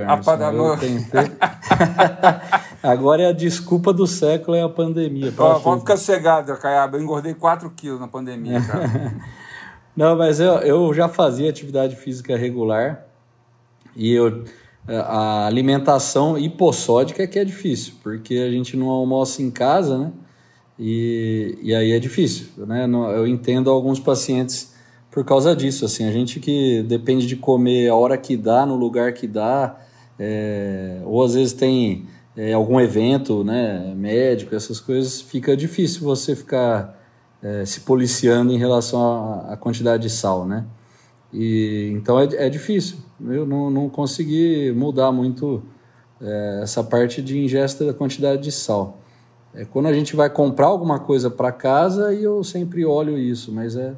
[0.78, 1.32] tentei...
[2.84, 5.34] Agora é a desculpa do século, é a pandemia.
[5.38, 6.98] Ó, vamos ficar sossegado, Acaiaba.
[6.98, 9.16] Eu engordei 4 quilos na pandemia, cara.
[9.96, 13.06] Não, mas eu, eu já fazia atividade física regular
[13.96, 14.44] e eu,
[14.88, 20.12] a alimentação hipossódica é que é difícil, porque a gente não almoça em casa, né?
[20.80, 22.86] E, e aí é difícil, né?
[22.86, 24.74] Eu entendo alguns pacientes
[25.12, 28.76] por causa disso, assim, a gente que depende de comer a hora que dá, no
[28.76, 29.80] lugar que dá,
[30.18, 36.36] é, ou às vezes tem é, algum evento, né, médico, essas coisas, fica difícil você
[36.36, 37.00] ficar
[37.42, 40.66] é, se policiando em relação à, quantidade de sal, né?
[41.32, 42.98] E, então é, é difícil.
[43.22, 45.64] Eu não, não consegui mudar muito
[46.22, 49.00] é, essa parte de ingesta da quantidade de sal.
[49.54, 53.52] É, quando a gente vai comprar alguma coisa para casa, e eu sempre olho isso,
[53.52, 53.94] mas é,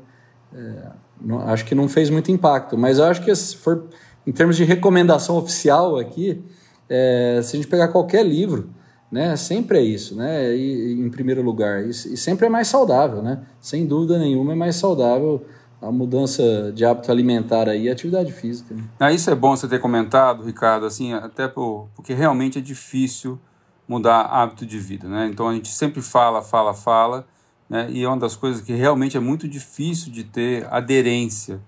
[0.54, 2.78] é não, acho que não fez muito impacto.
[2.78, 3.86] Mas eu acho que se for
[4.26, 6.43] em termos de recomendação oficial aqui,
[6.89, 8.69] é, se a gente pegar qualquer livro,
[9.12, 9.36] né?
[9.36, 10.56] Sempre é isso, né?
[10.56, 11.84] E, em primeiro lugar.
[11.84, 13.43] E, e, sempre é mais saudável, né?
[13.60, 15.45] Sem dúvida nenhuma é mais saudável
[15.82, 18.74] a mudança de hábito alimentar a atividade física.
[18.74, 18.84] Né?
[19.00, 23.39] Ah, isso é bom você ter comentado, Ricardo, assim, até por, porque realmente é difícil
[23.88, 25.30] mudar hábito de vida, né?
[25.32, 27.28] Então a gente sempre fala, fala, fala,
[27.69, 27.88] né?
[27.89, 31.62] E é uma das coisas que realmente é muito difícil de ter aderência,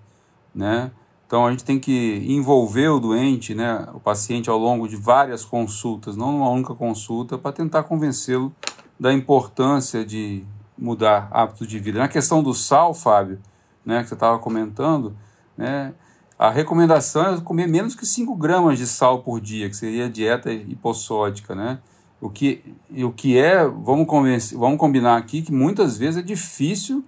[0.54, 0.90] né?
[1.28, 5.44] Então a gente tem que envolver o doente, né, o paciente, ao longo de várias
[5.44, 8.50] consultas, não numa única consulta, para tentar convencê-lo
[8.98, 10.42] da importância de
[10.76, 11.98] mudar hábitos de vida.
[11.98, 13.38] Na questão do sal, Fábio,
[13.84, 15.14] né, que você estava comentando,
[15.54, 15.92] né,
[16.38, 20.08] a recomendação é comer menos que 5 gramas de sal por dia, que seria a
[20.08, 21.78] dieta hipossódica, né?
[22.22, 24.06] O que, o que é, vamos,
[24.52, 27.04] vamos combinar aqui que muitas vezes é difícil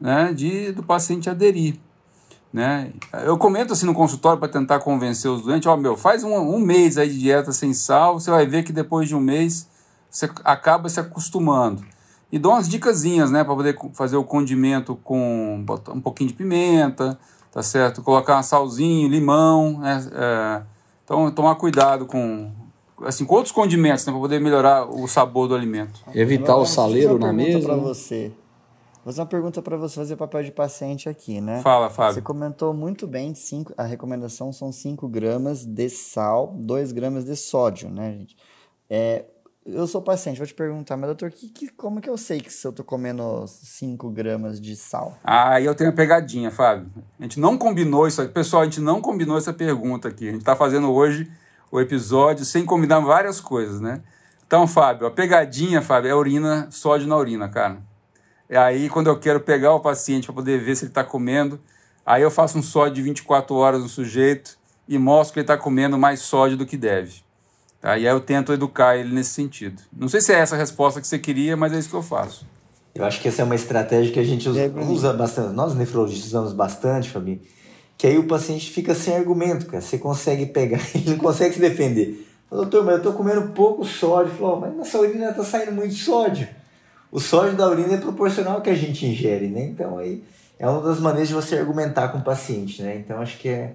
[0.00, 1.78] né, de, do paciente aderir.
[2.52, 2.92] Né?
[3.24, 6.34] Eu comento assim no consultório para tentar convencer os doentes, ó, oh, meu, faz um,
[6.34, 9.66] um mês aí de dieta sem sal, você vai ver que depois de um mês
[10.10, 11.82] você acaba se acostumando.
[12.30, 17.18] e dou umas dicasinhas, né, para poder fazer o condimento com um pouquinho de pimenta,
[17.50, 18.02] tá certo?
[18.02, 20.06] Colocar um salzinho, limão, né?
[20.12, 20.62] É,
[21.04, 22.50] então, tomar cuidado com
[23.04, 26.00] assim, com outros condimentos, né, para poder melhorar o sabor do alimento.
[26.14, 27.66] Evitar o saleiro na mesa.
[27.66, 28.32] Para você.
[29.04, 31.60] Vou fazer uma pergunta para você fazer papel de paciente aqui, né?
[31.60, 32.14] Fala, Fábio.
[32.14, 37.34] Você comentou muito bem, cinco, a recomendação são 5 gramas de sal, 2 gramas de
[37.34, 38.36] sódio, né, gente?
[38.88, 39.24] É,
[39.66, 42.52] eu sou paciente, vou te perguntar, mas doutor, que, que, como que eu sei que
[42.52, 45.18] se eu tô comendo 5 gramas de sal?
[45.24, 46.88] Ah, eu tenho a pegadinha, Fábio.
[47.18, 48.32] A gente não combinou isso aqui.
[48.32, 50.28] Pessoal, a gente não combinou essa pergunta aqui.
[50.28, 51.28] A gente está fazendo hoje
[51.72, 54.00] o episódio sem combinar várias coisas, né?
[54.46, 57.90] Então, Fábio, a pegadinha, Fábio, é urina, sódio na urina, cara.
[58.48, 61.60] E aí, quando eu quero pegar o paciente para poder ver se ele está comendo,
[62.04, 65.56] aí eu faço um sódio de 24 horas no sujeito e mostro que ele está
[65.56, 67.22] comendo mais sódio do que deve.
[67.80, 67.98] Tá?
[67.98, 69.82] E aí eu tento educar ele nesse sentido.
[69.92, 72.02] Não sei se é essa a resposta que você queria, mas é isso que eu
[72.02, 72.46] faço.
[72.94, 75.54] Eu acho que essa é uma estratégia que a gente usa, usa bastante.
[75.54, 77.40] Nós nefrologistas usamos bastante, Fabinho.
[77.96, 79.80] Que aí o paciente fica sem argumento, cara.
[79.80, 82.28] Você consegue pegar, ele não consegue se defender.
[82.50, 84.34] Doutor, mas eu estou comendo pouco sódio.
[84.34, 86.46] Falou, mas na sua urina está saindo muito sódio.
[87.12, 89.64] O sódio da urina é proporcional ao que a gente ingere, né?
[89.66, 90.24] Então aí
[90.58, 92.96] é uma das maneiras de você argumentar com o paciente, né?
[92.96, 93.74] Então acho que é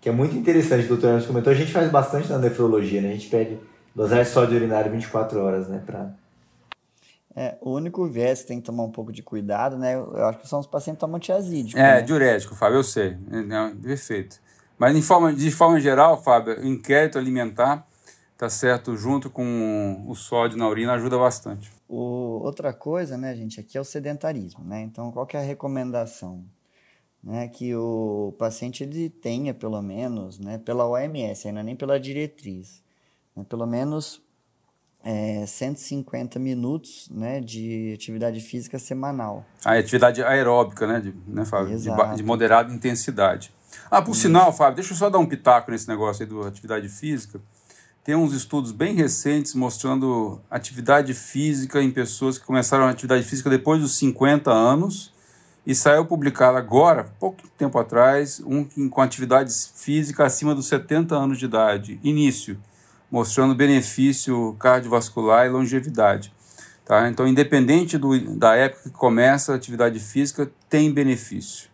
[0.00, 1.52] que é muito interessante, o doutor Anderson comentou.
[1.52, 3.10] A gente faz bastante na nefrologia, né?
[3.10, 3.58] A gente pede
[3.94, 5.82] dosar sódio urinário 24 horas, né?
[5.84, 6.10] Pra...
[7.34, 9.94] É, o único viés que tem que tomar um pouco de cuidado, né?
[9.96, 11.78] Eu acho que são os pacientes que tomam tiazídico.
[11.78, 12.02] É, né?
[12.02, 13.18] diurético, Fábio, eu sei.
[13.30, 14.40] É, perfeito.
[14.78, 17.86] Mas de forma, de forma geral, Fábio, o inquérito alimentar,
[18.38, 21.75] tá certo, junto com o sódio na urina, ajuda bastante.
[21.88, 24.82] O, outra coisa, né, gente, aqui é o sedentarismo, né?
[24.82, 26.44] Então, qual que é a recomendação?
[27.26, 32.80] né, que o paciente ele tenha pelo menos, né, pela OMS, ainda nem pela diretriz,
[33.34, 34.22] né, pelo menos
[35.02, 39.44] é, 150 minutos né, de atividade física semanal.
[39.64, 41.76] A atividade aeróbica, né, de, né Fábio?
[41.76, 43.52] De, de, moderada intensidade.
[43.90, 44.22] Ah, por Isso.
[44.22, 47.40] sinal, Fábio, deixa eu só dar um pitaco nesse negócio aí do atividade física.
[48.06, 53.50] Tem uns estudos bem recentes mostrando atividade física em pessoas que começaram a atividade física
[53.50, 55.12] depois dos 50 anos
[55.66, 61.36] e saiu publicado agora, pouco tempo atrás, um com atividades físicas acima dos 70 anos
[61.36, 62.56] de idade, início,
[63.10, 66.32] mostrando benefício cardiovascular e longevidade.
[66.84, 67.08] Tá?
[67.08, 71.68] Então, independente do, da época que começa a atividade física, tem benefício.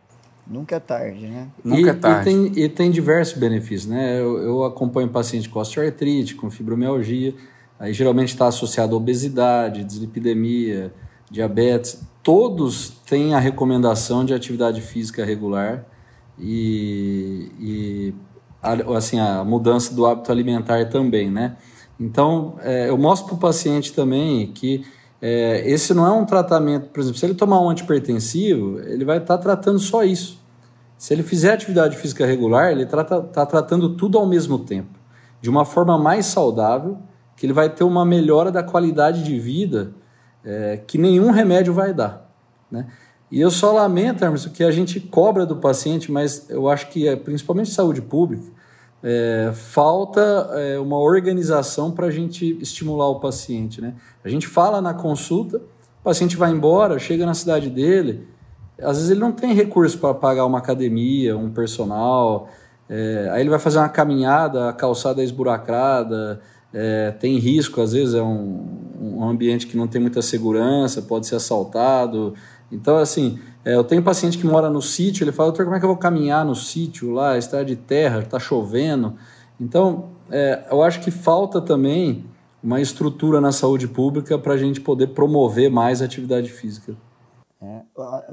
[0.46, 1.48] Nunca é tarde, né?
[1.64, 2.30] Nunca é tarde.
[2.30, 4.20] E tem, e tem diversos benefícios, né?
[4.20, 7.34] Eu, eu acompanho paciente com osteoartrite, com fibromialgia,
[7.78, 10.92] aí geralmente está associado a obesidade, dislipidemia,
[11.30, 15.84] diabetes todos têm a recomendação de atividade física regular
[16.38, 18.14] e, e
[18.96, 21.56] assim, a mudança do hábito alimentar também, né?
[21.98, 24.84] Então, é, eu mostro para o paciente também que
[25.24, 29.18] é, esse não é um tratamento, por exemplo, se ele tomar um antipertensivo, ele vai
[29.18, 30.42] estar tá tratando só isso.
[30.98, 34.98] Se ele fizer atividade física regular, ele está tá tratando tudo ao mesmo tempo,
[35.40, 36.98] de uma forma mais saudável,
[37.36, 39.92] que ele vai ter uma melhora da qualidade de vida
[40.44, 42.28] é, que nenhum remédio vai dar.
[42.68, 42.88] Né?
[43.30, 47.06] E eu só lamento, Hermes, que a gente cobra do paciente, mas eu acho que,
[47.06, 48.44] é, principalmente saúde pública,
[49.02, 50.20] é, falta
[50.52, 53.80] é, uma organização para a gente estimular o paciente.
[53.80, 53.94] Né?
[54.24, 58.26] A gente fala na consulta, o paciente vai embora, chega na cidade dele,
[58.80, 62.48] às vezes ele não tem recurso para pagar uma academia, um personal,
[62.88, 66.40] é, aí ele vai fazer uma caminhada, a calçada é esburacada,
[66.72, 68.66] é, tem risco, às vezes é um,
[69.00, 72.34] um ambiente que não tem muita segurança, pode ser assaltado.
[72.70, 75.78] Então, assim, é, eu tenho paciente que mora no sítio, ele fala, doutor, como é
[75.78, 79.16] que eu vou caminhar no sítio lá, estrada de terra, está chovendo.
[79.60, 82.24] Então, é, eu acho que falta também
[82.62, 86.96] uma estrutura na saúde pública para a gente poder promover mais a atividade física.
[87.60, 87.82] É,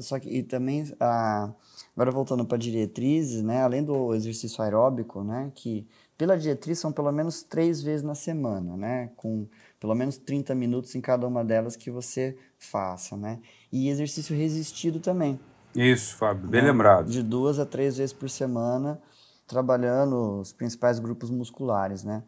[0.01, 1.51] só que e também, a,
[1.95, 5.87] agora voltando para diretrizes, né, além do exercício aeróbico, né, que
[6.19, 9.09] pela diretriz são pelo menos três vezes na semana, né?
[9.15, 9.47] Com
[9.79, 13.39] pelo menos 30 minutos em cada uma delas que você faça, né?
[13.71, 15.39] E exercício resistido também.
[15.75, 16.71] Isso, Fábio, bem né?
[16.71, 17.09] lembrado.
[17.09, 18.99] De duas a três vezes por semana,
[19.47, 22.23] trabalhando os principais grupos musculares, né?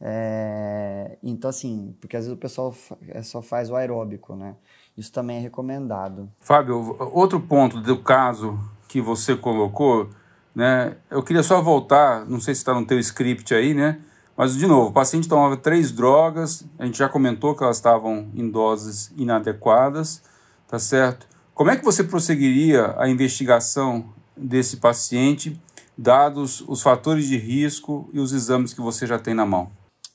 [0.00, 2.74] É, então, assim, porque às vezes o pessoal
[3.08, 4.56] é, só faz o aeróbico, né?
[4.96, 6.30] Isso também é recomendado.
[6.40, 10.08] Fábio, outro ponto do caso que você colocou
[10.54, 10.96] né?
[11.10, 14.00] Eu queria só voltar, não sei se está no teu script aí, né?
[14.40, 18.30] Mas, de novo, o paciente tomava três drogas, a gente já comentou que elas estavam
[18.34, 20.22] em doses inadequadas,
[20.66, 21.26] tá certo?
[21.52, 24.02] Como é que você prosseguiria a investigação
[24.34, 25.60] desse paciente,
[25.94, 29.68] dados os fatores de risco e os exames que você já tem na mão?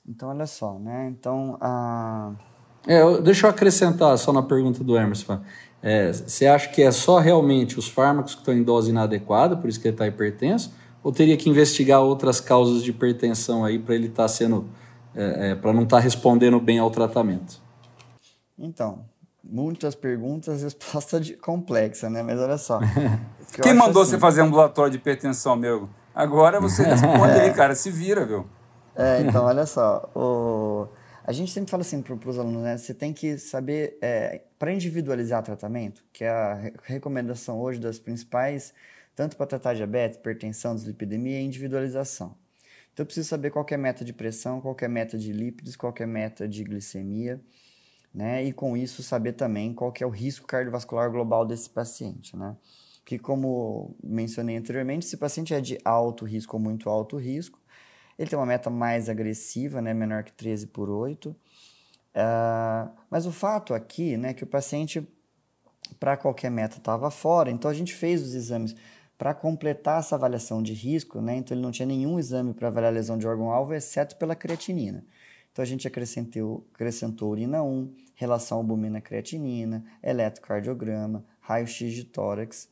[0.09, 1.07] Então, olha só, né?
[1.07, 2.31] Então, a...
[2.87, 5.39] É, deixa eu acrescentar só na pergunta do Emerson.
[5.83, 9.69] É, você acha que é só realmente os fármacos que estão em dose inadequada, por
[9.69, 10.73] isso que ele está hipertenso?
[11.05, 14.67] Ou teria que investigar outras causas de hipertensão aí para ele estar tá sendo.
[15.13, 17.61] É, é, para não estar tá respondendo bem ao tratamento?
[18.57, 19.05] Então,
[19.43, 22.23] muitas perguntas, resposta de, complexa, né?
[22.23, 22.79] Mas olha só.
[23.61, 25.87] Quem mandou assim, você fazer ambulatório de hipertensão, meu?
[26.13, 28.47] Agora você responde aí, cara, se vira, viu?
[28.95, 30.09] É, então, olha só.
[30.15, 30.87] O...
[31.23, 32.77] A gente sempre fala assim para os alunos, né?
[32.77, 38.73] Você tem que saber, é, para individualizar tratamento, que é a recomendação hoje das principais,
[39.15, 42.35] tanto para tratar diabetes, hipertensão, dislipidemia, é individualização.
[42.93, 45.31] Então, eu preciso saber qual é a meta de pressão, qual é a meta de
[45.31, 47.41] lípidos, qual é a meta de glicemia,
[48.13, 48.43] né?
[48.43, 52.55] E com isso saber também qual é o risco cardiovascular global desse paciente, né?
[53.03, 57.59] Que como mencionei anteriormente, se o paciente é de alto risco ou muito alto risco,
[58.17, 61.29] ele tem uma meta mais agressiva, né, menor que 13 por 8.
[61.29, 61.35] Uh,
[62.15, 65.05] ah, mas o fato aqui, né, que o paciente,
[65.99, 68.73] para qualquer meta, estava fora, então a gente fez os exames
[69.17, 72.91] para completar essa avaliação de risco, né, então ele não tinha nenhum exame para avaliar
[72.91, 75.05] a lesão de órgão-alvo, exceto pela creatinina.
[75.51, 82.69] Então a gente acrescentou, acrescentou urina 1, relação albumina-creatinina, eletrocardiograma, raio-x de tórax,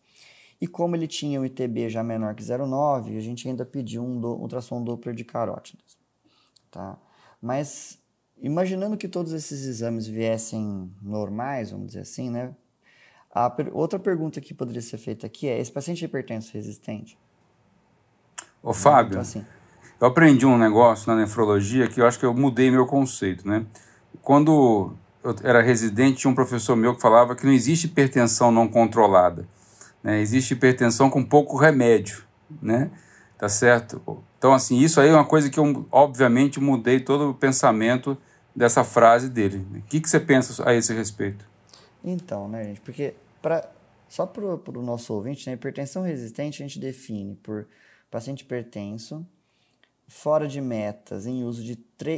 [0.60, 4.20] e como ele tinha o ITB já menor que 0,9, a gente ainda pediu um
[4.20, 5.98] do, ultrassom Doppler de carótidas.
[6.72, 6.98] Tá?
[7.42, 8.00] Mas
[8.42, 12.56] imaginando que todos esses exames viessem normais, vamos dizer assim, né?
[13.56, 17.18] Per outra pergunta que poderia ser feita aqui é: esse paciente é hipertenso resistente?
[18.62, 19.46] Ô, Fábio, então, assim,
[20.00, 23.66] eu aprendi um negócio na nefrologia que eu acho que eu mudei meu conceito, né?
[24.22, 28.68] Quando eu era residente, tinha um professor meu que falava que não existe hipertensão não
[28.68, 29.48] controlada.
[30.04, 30.20] Né?
[30.20, 32.24] Existe hipertensão com pouco remédio,
[32.62, 32.92] né?
[33.38, 34.02] Tá certo?
[34.38, 38.18] Então, assim, isso aí é uma coisa que eu, obviamente, mudei todo o pensamento
[38.56, 39.66] dessa frase dele.
[39.76, 41.46] O que, que você pensa a esse respeito?
[42.04, 42.82] Então, né, gente?
[42.82, 43.14] Porque,
[43.44, 43.70] pra,
[44.08, 47.68] só para o nosso ouvinte, né, hipertensão resistente a gente define por
[48.10, 49.28] paciente hipertenso,
[50.08, 51.76] fora de metas, em uso de,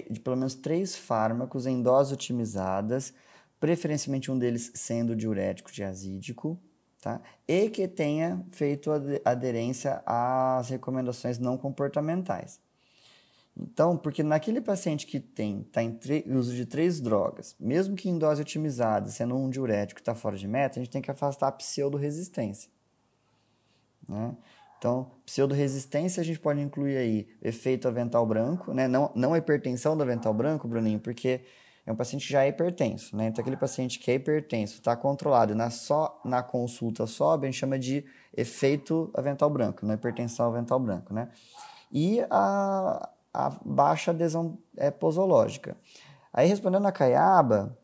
[0.10, 3.14] de pelo menos três fármacos em doses otimizadas,
[3.60, 6.60] preferencialmente um deles sendo diurético diazídico,
[7.02, 7.22] tá?
[7.48, 8.92] e que tenha feito
[9.24, 12.60] aderência às recomendações não comportamentais.
[13.58, 15.98] Então, porque naquele paciente que tem está em
[16.36, 20.48] uso de três drogas, mesmo que em dose otimizada, sendo um diurético está fora de
[20.48, 22.70] meta, a gente tem que afastar a pseudo-resistência.
[24.08, 24.36] Né?
[24.78, 28.90] Então, pseudo-resistência a gente pode incluir aí efeito avental branco, né?
[28.90, 31.42] não, não a hipertensão do avental branco, Bruninho, porque
[31.86, 33.28] é um paciente que já é hipertenso, né?
[33.28, 37.60] Então, aquele paciente que é hipertenso, está controlado, na, só, na consulta sobe, a gente
[37.60, 38.04] chama de
[38.36, 41.30] efeito avental branco, não hipertensão avental branco, né?
[41.92, 45.76] E a, a baixa adesão é, posológica.
[46.34, 47.78] Aí, respondendo a Caiaba,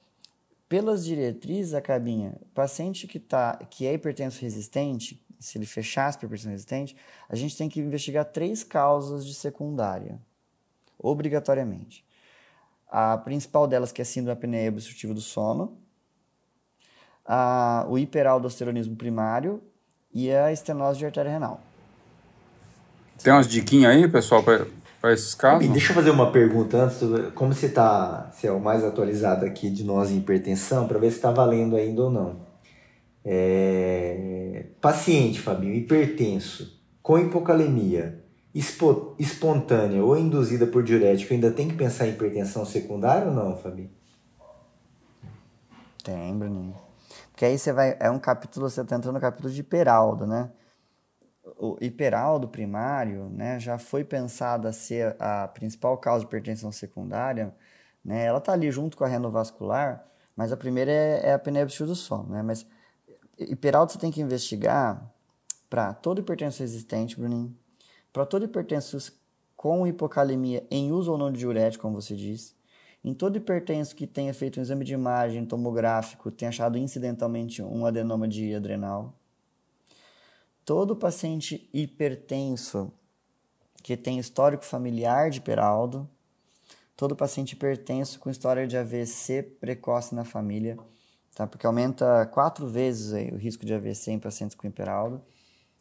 [0.70, 6.28] pelas diretrizes, a cabinha, paciente que, tá, que é hipertenso resistente, se ele fechasse para
[6.28, 6.96] hipertensão resistente,
[7.28, 10.18] a gente tem que investigar três causas de secundária,
[10.98, 12.06] obrigatoriamente.
[12.88, 15.78] A principal delas que é a síndrome apneia obstrutiva do sono,
[17.26, 19.62] a, o hiperaldosteronismo primário
[20.14, 21.60] e a estenose de artéria renal.
[23.22, 24.66] Tem umas diquinhas aí, pessoal, para
[25.10, 25.68] esses casos?
[25.70, 27.00] Deixa eu fazer uma pergunta antes.
[27.34, 31.10] Como você tá, você é o mais atualizado aqui de nós em hipertensão, para ver
[31.10, 32.42] se está valendo ainda ou não.
[33.26, 34.66] É...
[34.80, 38.24] Paciente, Fabinho, hipertenso, com hipocalemia,
[38.54, 43.90] espontânea ou induzida por diurético, ainda tem que pensar em hipertensão secundária ou não, Fabi?
[46.04, 46.76] Tem, Bruninho.
[47.32, 47.96] Porque aí você vai.
[48.00, 50.50] É um capítulo, você está entrando no capítulo de hiperaldo, né?
[51.64, 57.54] O hiperaldo primário né, já foi pensada a ser a principal causa de hipertensão secundária.
[58.04, 58.26] Né?
[58.26, 60.04] Ela está ali junto com a renovascular,
[60.36, 62.30] mas a primeira é, é a pneumonia do sono.
[62.30, 62.42] Né?
[62.42, 62.66] Mas
[63.38, 65.08] hiperaldo você tem que investigar
[65.70, 67.56] para todo hipertensão resistente, Bruninho,
[68.12, 69.14] para todo hipertenso
[69.56, 72.56] com hipocalemia em uso ou não de diurético, como você disse,
[73.04, 77.86] em todo hipertenso que tenha feito um exame de imagem tomográfico, tenha achado incidentalmente um
[77.86, 79.14] adenoma de adrenal,
[80.72, 82.94] todo paciente hipertenso
[83.84, 86.10] que tem histórico familiar de hiperaldo,
[86.96, 90.78] todo paciente hipertenso com história de AVC precoce na família,
[91.36, 91.46] tá?
[91.46, 95.22] porque aumenta quatro vezes o risco de AVC em pacientes com hiperaldo,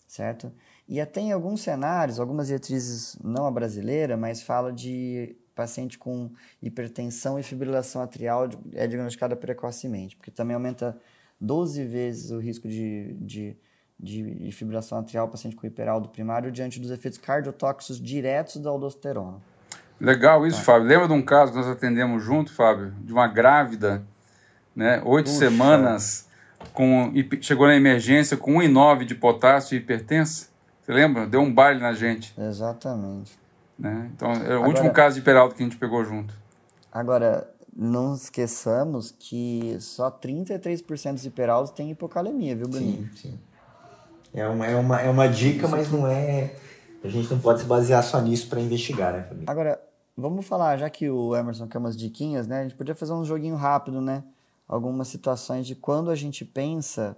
[0.09, 0.53] certo?
[0.89, 6.33] E até em alguns cenários, algumas diretrizes, não a brasileira, mas fala de paciente com
[6.61, 11.01] hipertensão e fibrilação atrial é diagnosticada precocemente, porque também aumenta
[11.41, 13.57] 12 vezes o risco de, de,
[14.03, 19.39] de, fibrilação atrial paciente com hiperaldo primário diante dos efeitos cardiotóxicos diretos da aldosterona.
[20.01, 20.65] Legal isso, tá.
[20.65, 20.89] Fábio.
[20.89, 24.03] Lembra de um caso que nós atendemos junto, Fábio, de uma grávida
[24.75, 25.03] né?
[25.05, 26.29] Oito semanas
[26.73, 30.49] com chegou na emergência com 1,9 de potássio e hipertensa.
[30.83, 31.27] Você lembra?
[31.27, 32.35] Deu um baile na gente.
[32.39, 33.39] Exatamente.
[33.79, 34.11] Né?
[34.15, 36.35] Então, é o agora, último caso de hiperaldo que a gente pegou junto.
[36.93, 43.09] Agora, não esqueçamos que só 33% dos hiperaldos têm hipocalemia, viu, Bruninho?
[43.15, 43.39] Sim, sim.
[44.33, 46.55] É uma, é uma, é uma dica, mas não é.
[47.03, 49.47] A gente não pode se basear só nisso para investigar, né, Fabinho?
[49.49, 49.81] Agora,
[50.17, 52.61] vamos falar, já que o Emerson quer umas diquinhas, né?
[52.61, 54.23] A gente podia fazer um joguinho rápido, né?
[54.69, 57.17] Algumas situações de quando a gente pensa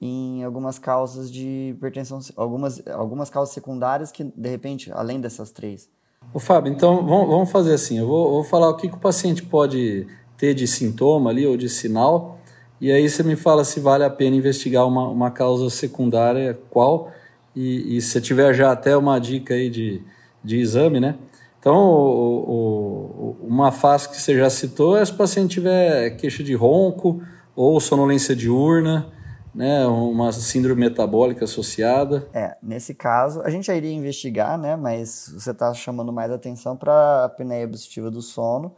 [0.00, 5.88] em algumas causas de hipertensão, algumas, algumas causas secundárias que, de repente, além dessas três.
[6.34, 9.44] Ô, Fábio, então vamos fazer assim: eu vou, vou falar o que, que o paciente
[9.44, 10.06] pode
[10.36, 12.38] ter de sintoma ali ou de sinal,
[12.82, 17.12] e aí você me fala se vale a pena investigar uma, uma causa secundária, qual,
[17.54, 20.02] e, e se tiver já até uma dica aí de,
[20.42, 21.14] de exame, né?
[21.60, 26.42] Então, o, o, uma fase que você já citou é se o paciente tiver queixa
[26.42, 27.22] de ronco
[27.54, 29.12] ou sonolência diurna,
[29.54, 32.26] né, uma síndrome metabólica associada.
[32.32, 36.76] É, nesse caso, a gente já iria investigar, né, mas você está chamando mais atenção
[36.76, 38.74] para a apneia obstrutiva do sono,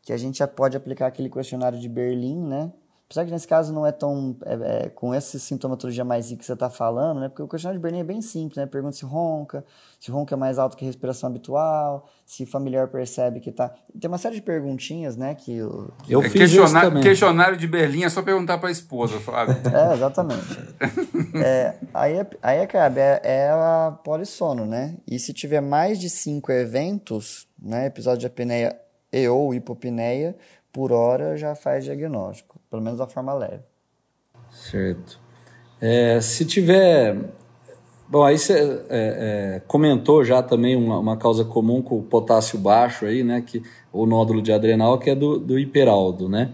[0.00, 2.70] que a gente já pode aplicar aquele questionário de Berlim, né,
[3.12, 4.34] Apesar que nesse caso não é tão.
[4.46, 4.54] É,
[4.84, 7.28] é, com essa sintomatologia mais que você está falando, né?
[7.28, 8.64] Porque o questionário de Berlim é bem simples, né?
[8.64, 9.62] Pergunta se ronca,
[10.00, 13.68] se ronca é mais alto que a respiração habitual, se o familiar percebe que está.
[14.00, 15.34] Tem uma série de perguntinhas, né?
[15.34, 19.20] Que eu, eu é fiz questionário, questionário de Berlim é só perguntar para a esposa,
[19.20, 19.56] Flávio.
[19.70, 20.58] é, exatamente.
[21.34, 24.96] é, aí, aí é, é, é a polissono, né?
[25.06, 27.84] E se tiver mais de cinco eventos, né?
[27.84, 28.74] Episódio de apneia
[29.12, 30.34] e ou hipopneia,
[30.72, 33.62] por hora já faz diagnóstico, pelo menos da forma leve.
[34.50, 35.20] Certo.
[35.80, 37.16] É, se tiver.
[38.08, 42.58] Bom, aí você é, é, comentou já também uma, uma, causa comum com o potássio
[42.58, 43.40] baixo aí, né?
[43.40, 43.62] Que,
[43.92, 46.52] o nódulo de adrenal, que é do, do hiperaldo, né?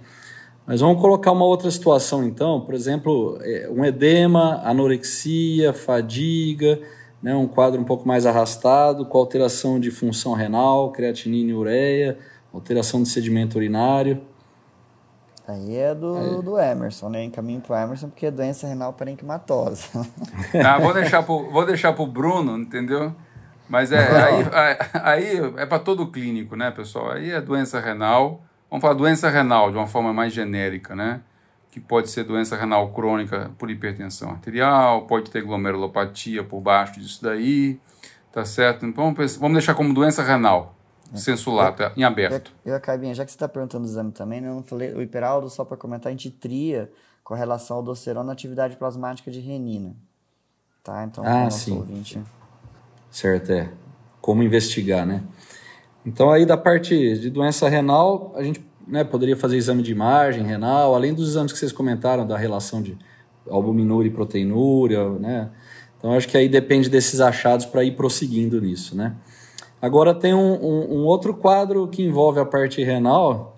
[0.66, 6.78] Mas vamos colocar uma outra situação então, por exemplo, é, um edema, anorexia, fadiga,
[7.22, 12.18] né, um quadro um pouco mais arrastado, com alteração de função renal, creatinina e ureia,
[12.52, 14.22] alteração de sedimento urinário.
[15.46, 16.42] Aí é do, Aí.
[16.42, 17.24] do Emerson, né?
[17.24, 20.06] Encaminho pro Emerson, porque é doença renal parenquimatosa.
[20.62, 23.14] Ah, vou deixar pro, vou deixar pro Bruno, entendeu?
[23.68, 24.46] Mas é, aí,
[25.02, 27.12] aí é para todo clínico, né, pessoal?
[27.12, 28.42] Aí é doença renal.
[28.70, 31.20] Vamos falar doença renal de uma forma mais genérica, né?
[31.70, 37.22] Que pode ser doença renal crônica por hipertensão arterial, pode ter glomerulopatia por baixo disso
[37.22, 37.78] daí,
[38.32, 38.84] tá certo?
[38.84, 40.77] Então vamos deixar como doença renal.
[41.14, 42.52] Sensulato, eu, em aberto.
[42.64, 44.92] Eu, eu Caibinha, já que você está perguntando o exame também, né, eu não falei,
[44.92, 46.90] o hiperaldo, só para comentar, a gente tria
[47.24, 49.94] com relação ao docerona na atividade plasmática de renina.
[50.82, 51.04] Tá?
[51.04, 51.76] Então, ah, sim.
[51.76, 52.20] Ouvinte...
[53.10, 53.70] Certo, é.
[54.20, 55.22] Como investigar, né?
[56.04, 60.42] Então, aí da parte de doença renal, a gente né, poderia fazer exame de imagem
[60.42, 62.96] renal, além dos exames que vocês comentaram da relação de
[63.48, 65.50] albuminúria e proteinúria, né?
[65.96, 69.16] Então, acho que aí depende desses achados para ir prosseguindo nisso, né?
[69.80, 73.54] Agora tem um, um, um, outro quadro que envolve a parte renal,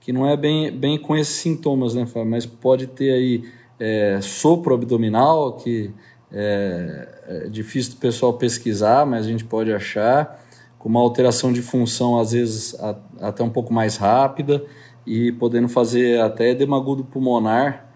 [0.00, 2.30] que não é bem, bem com esses sintomas, né, Fábio?
[2.30, 3.44] Mas pode ter aí
[3.78, 5.92] é, sopro abdominal, que
[6.32, 10.42] é, é, difícil do pessoal pesquisar, mas a gente pode achar,
[10.78, 14.64] com uma alteração de função, às vezes a, até um pouco mais rápida,
[15.06, 17.86] e podendo fazer até demagudo pulmonar,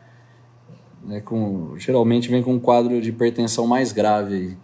[1.05, 4.35] né, com, geralmente vem com um quadro de hipertensão mais grave.
[4.35, 4.57] Aí.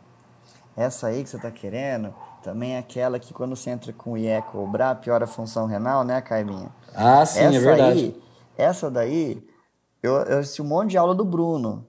[0.76, 4.18] Essa aí que você está querendo também é aquela que quando você entra com o
[4.18, 6.70] IECO ou BRA, piora a função renal, né, Caiminha?
[6.94, 7.98] Ah, sim, é essa é verdade.
[7.98, 8.22] Aí,
[8.56, 9.42] essa daí,
[10.02, 11.86] eu, eu assisti um monte de aula do Bruno.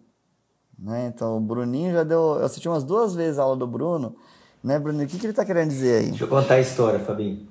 [0.78, 1.12] Né?
[1.14, 2.38] Então, o Bruninho já deu...
[2.40, 4.16] Eu assisti umas duas vezes a aula do Bruno.
[4.64, 5.04] Né, Bruno?
[5.04, 6.10] O que, que ele está querendo dizer aí?
[6.10, 7.48] Deixa eu contar a história, Fabinho.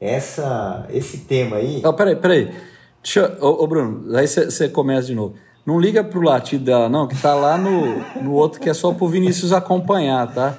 [0.00, 1.80] Essa, esse tema aí...
[1.82, 2.54] Não, peraí, peraí.
[3.02, 5.34] Deixa, ô, ô Bruno, aí você começa de novo.
[5.64, 8.92] Não liga pro latido dela, não, que tá lá no, no outro que é só
[8.92, 10.56] pro Vinícius acompanhar, tá?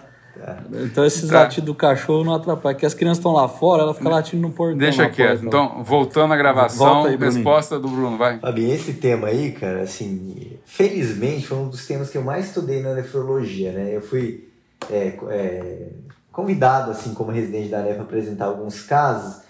[0.83, 1.41] Então esses tá.
[1.41, 2.73] latidos do cachorro não atrapalham.
[2.73, 4.77] Porque as crianças estão lá fora, ela fica latindo no portão.
[4.77, 5.45] Deixa quieto.
[5.45, 8.39] Então, voltando à gravação, aí, resposta do Bruno, vai.
[8.39, 12.81] Fabi, esse tema aí, cara, assim, felizmente foi um dos temas que eu mais estudei
[12.81, 13.95] na nefrologia, né?
[13.95, 14.49] Eu fui
[14.89, 15.87] é, é,
[16.31, 19.41] convidado, assim, como residente da NEF, para apresentar alguns casos.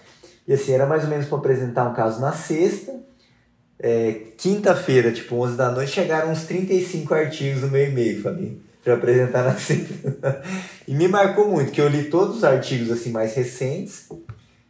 [0.46, 2.92] E assim, era mais ou menos para apresentar um caso na sexta.
[3.78, 8.94] É, Quinta-feira, tipo 11 da noite, chegaram uns 35 artigos no meu e-mail, Fabinho para
[8.94, 10.42] apresentar na semana.
[10.86, 14.08] e me marcou muito, que eu li todos os artigos assim mais recentes.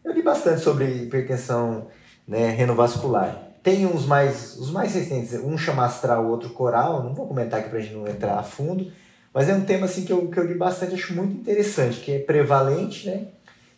[0.04, 1.88] Eu li bastante sobre hipertensão
[2.26, 3.50] né, renovascular.
[3.62, 7.60] Tem uns mais, os mais recentes, um chama astral, o outro coral, não vou comentar
[7.60, 8.90] aqui para a gente não entrar a fundo,
[9.32, 12.12] mas é um tema assim que eu, que eu li bastante, acho muito interessante, que
[12.12, 13.28] é prevalente, né?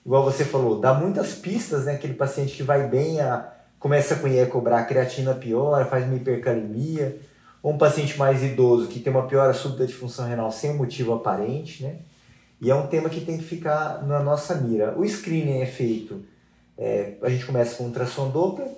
[0.04, 1.94] Igual você falou, dá muitas pistas, né?
[1.94, 7.18] Aquele paciente que vai bem a começa a creatina piora, faz uma hipercalemia,
[7.64, 11.82] um paciente mais idoso que tem uma piora súbita de função renal sem motivo aparente,
[11.82, 11.96] né?
[12.60, 14.94] E é um tema que tem que ficar na nossa mira.
[14.98, 16.22] O screening é feito,
[16.76, 18.68] é, a gente começa com ultrassom Doppler,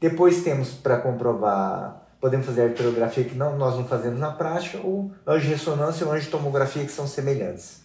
[0.00, 5.12] depois temos para comprovar, podemos fazer arteriografia que não, nós não fazemos na prática, ou
[5.24, 7.84] angiorressonância ou angiotomografia que são semelhantes.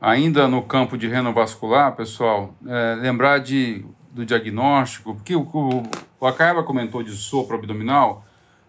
[0.00, 5.82] Ainda no campo de renovascular, pessoal, é, lembrar de, do diagnóstico, porque o, o,
[6.20, 8.24] o Acaba comentou de sopro abdominal,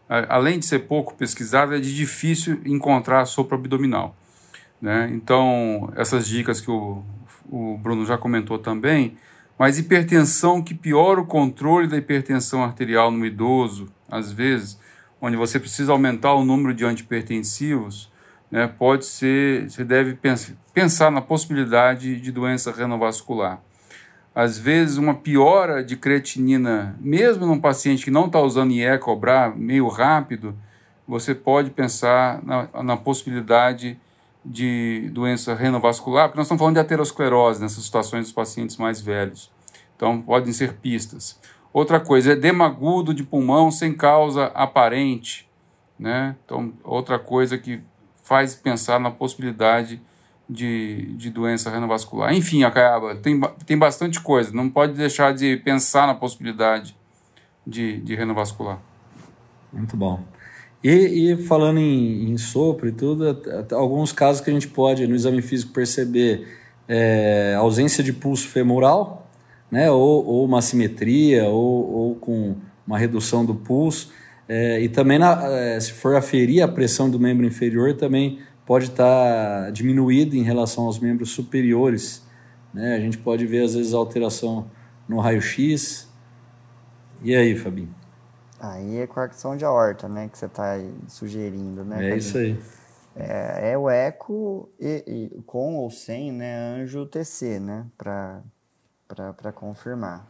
[0.10, 4.16] além de ser pouco pesquisado, é de difícil encontrar sopro abdominal.
[4.82, 5.10] Né?
[5.14, 7.04] Então, essas dicas que o,
[7.50, 9.16] o Bruno já comentou também,
[9.58, 14.80] mas hipertensão que piora o controle da hipertensão arterial no idoso, às vezes,
[15.22, 18.10] onde você precisa aumentar o número de antipertensivos,
[18.50, 20.18] né, pode ser, você deve
[20.74, 23.62] pensar na possibilidade de doença renovascular.
[24.40, 29.54] Às vezes, uma piora de creatinina, mesmo num paciente que não está usando IE cobrar
[29.54, 30.56] meio rápido,
[31.06, 34.00] você pode pensar na, na possibilidade
[34.46, 39.52] de doença renovascular, porque nós estamos falando de aterosclerose nessas situações dos pacientes mais velhos.
[39.98, 41.38] Então, podem ser pistas.
[41.74, 45.50] Outra coisa, edema agudo de pulmão sem causa aparente.
[46.00, 46.34] Né?
[46.46, 47.82] Então, outra coisa que
[48.24, 50.02] faz pensar na possibilidade
[50.50, 52.34] de, de doença renovascular.
[52.34, 56.96] Enfim, Acaiaba, tem, tem bastante coisa, não pode deixar de pensar na possibilidade
[57.66, 58.80] de, de renovascular.
[59.72, 60.24] Muito bom.
[60.84, 60.90] E,
[61.32, 63.38] e falando em, em, sopro e tudo,
[63.74, 66.48] alguns casos que a gente pode, no exame físico, perceber
[66.88, 69.30] é, ausência de pulso femoral,
[69.70, 72.56] né, ou, ou uma simetria, ou, ou com
[72.88, 74.12] uma redução do pulso.
[74.48, 78.40] É, e também, na, é, se for aferir a pressão do membro inferior, também
[78.70, 82.24] pode estar tá diminuída em relação aos membros superiores.
[82.72, 82.96] Né?
[82.96, 84.70] A gente pode ver, às vezes, alteração
[85.08, 86.08] no raio-x.
[87.24, 87.90] E aí, Fabinho?
[88.60, 90.30] Aí é coarcção de aorta, né?
[90.32, 90.76] Que você está
[91.08, 91.96] sugerindo, né?
[91.96, 92.18] É Fabinho?
[92.18, 92.60] isso aí.
[93.16, 97.88] É, é o eco e, e, com ou sem né, anjo TC, né?
[97.98, 100.28] Para confirmar.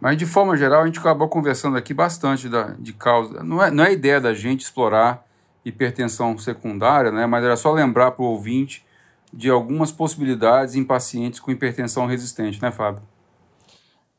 [0.00, 3.44] Mas, de forma geral, a gente acabou conversando aqui bastante da, de causa.
[3.44, 5.23] Não é, não é ideia da gente explorar
[5.64, 7.26] hipertensão secundária, né?
[7.26, 8.84] mas era só lembrar para o ouvinte
[9.32, 13.02] de algumas possibilidades em pacientes com hipertensão resistente, né, Fábio?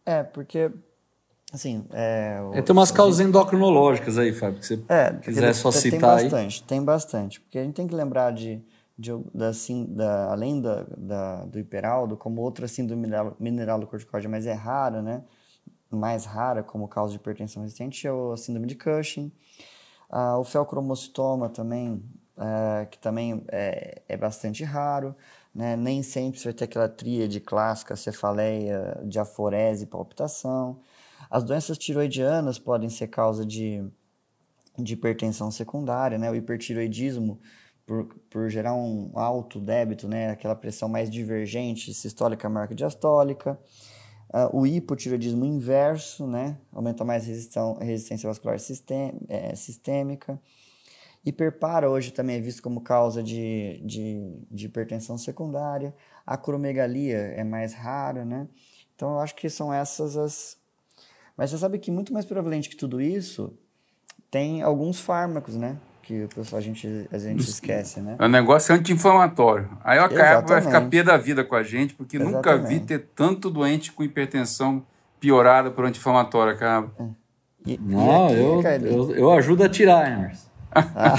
[0.05, 0.69] É, porque,
[1.53, 1.85] assim...
[1.93, 3.29] É, é, tem umas causas gente...
[3.29, 6.67] endocrinológicas aí, Fábio, que você é, quiser só tem citar tem bastante, aí.
[6.67, 8.61] Tem bastante, porque a gente tem que lembrar de,
[8.99, 13.07] de, da, assim, da, além da, da, do hiperaldo, como outra síndrome
[13.39, 15.23] mineralocorticoide, mas é rara, né?
[15.95, 19.31] mais rara como causa de hipertensão resistente é a síndrome de Cushing.
[20.10, 22.03] Ah, o felcromocitoma também,
[22.38, 25.16] é, que também é, é bastante raro.
[25.53, 25.76] Né?
[25.76, 30.82] Nem sempre você vai ter aquela tríade clássica, cefaleia, diaforese e palpitação.
[31.30, 33.84] As doenças tiroidianas podem ser causa de,
[34.78, 36.30] de hipertensão secundária, né?
[36.30, 37.39] O hipertiroidismo,
[37.86, 40.30] por, por gerar um alto débito, né?
[40.32, 43.58] Aquela pressão mais divergente, sistólica, marca diastólica.
[44.36, 46.57] Uh, o hipotireoidismo inverso, né?
[46.73, 48.57] Aumenta mais resistência, vascular
[49.29, 50.38] é, sistêmica.
[51.25, 55.95] Hiperpara hoje também é visto como causa de, de, de hipertensão secundária.
[56.27, 58.45] A acromegalia é mais rara, né?
[58.93, 60.57] Então eu acho que são essas as.
[61.38, 63.57] Mas você sabe que muito mais prevalente que tudo isso
[64.29, 65.79] tem alguns fármacos, né?
[66.06, 68.16] Que o pessoal a gente, a gente esquece, né?
[68.20, 69.68] O negócio é anti-inflamatório.
[69.84, 72.36] Aí o Caiapo vai ficar pé da vida com a gente, porque Exatamente.
[72.36, 74.86] nunca vi ter tanto doente com hipertensão
[75.20, 77.16] piorada por anti-inflamatório, Caiapo.
[77.68, 77.78] É.
[77.80, 80.47] Não, aqui, eu, eu, eu, ajudo a tirar, Emerson.
[80.72, 81.16] Ah,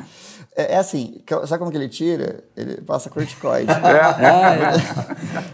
[0.56, 2.42] é, é, assim, sabe como que ele tira?
[2.56, 3.70] Ele passa corticoide.
[3.84, 4.00] É.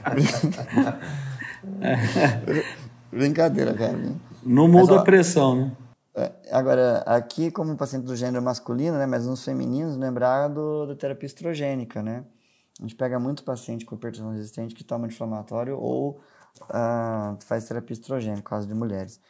[1.83, 2.65] Ah, é.
[3.11, 3.99] Brincadeira, cara.
[4.45, 5.73] Não muda Mas, ó, a pressão, né?
[6.17, 10.95] É, agora, aqui, como paciente do gênero masculino, né, mas nos femininos, lembrar do, da
[10.97, 12.25] terapia estrogênica, né?
[12.79, 16.21] A gente pega muito paciente com hipertensão resistente que toma anti-inflamatório ou
[16.63, 19.21] uh, faz terapia estrogênica, no caso de mulheres.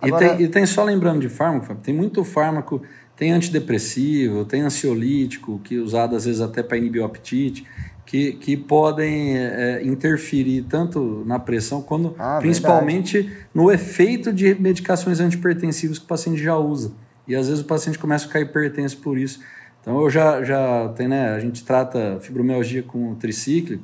[0.00, 0.24] Agora...
[0.24, 2.82] E, tem, e tem só lembrando de fármaco, tem muito fármaco,
[3.16, 7.66] tem antidepressivo, tem ansiolítico, que é usado às vezes até para inibir o apetite
[8.12, 13.46] que, que podem é, interferir tanto na pressão quanto ah, principalmente verdade.
[13.54, 16.92] no efeito de medicações antipertensivas que o paciente já usa.
[17.26, 19.40] E às vezes o paciente começa a ficar hipertenso por isso.
[19.80, 23.82] Então eu já, já tem, né, a gente trata fibromialgia com tricíclico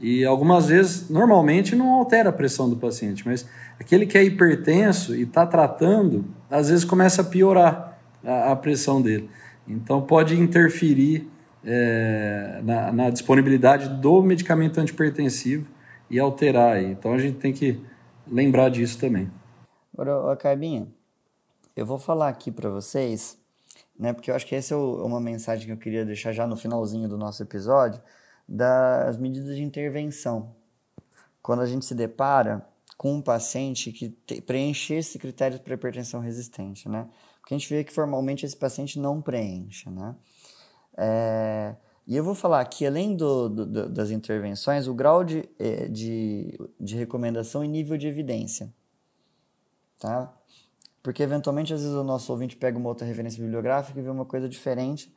[0.00, 3.46] e algumas vezes, normalmente, não altera a pressão do paciente, mas
[3.78, 9.00] aquele que é hipertenso e está tratando, às vezes começa a piorar a, a pressão
[9.00, 9.30] dele.
[9.68, 11.28] Então pode interferir
[11.64, 15.70] é, na, na, disponibilidade do medicamento antipertensivo
[16.10, 16.82] e alterar.
[16.82, 17.80] Então a gente tem que
[18.26, 19.30] lembrar disso também.
[19.92, 20.86] Agora, Carbinha,
[21.76, 23.38] eu vou falar aqui para vocês,
[23.98, 26.56] né, porque eu acho que essa é uma mensagem que eu queria deixar já no
[26.56, 28.00] finalzinho do nosso episódio,
[28.48, 30.54] das medidas de intervenção.
[31.42, 34.10] Quando a gente se depara com um paciente que
[34.42, 37.06] preenche esse critério para hipertensão resistente, né?
[37.40, 40.16] Porque a gente vê que formalmente esse paciente não preenche, né?
[41.00, 45.86] É, e eu vou falar aqui, além do, do, das intervenções, o grau de, é,
[45.86, 48.74] de, de recomendação e nível de evidência,
[50.00, 50.34] tá?
[51.00, 54.24] Porque eventualmente, às vezes, o nosso ouvinte pega uma outra referência bibliográfica e vê uma
[54.24, 55.14] coisa diferente,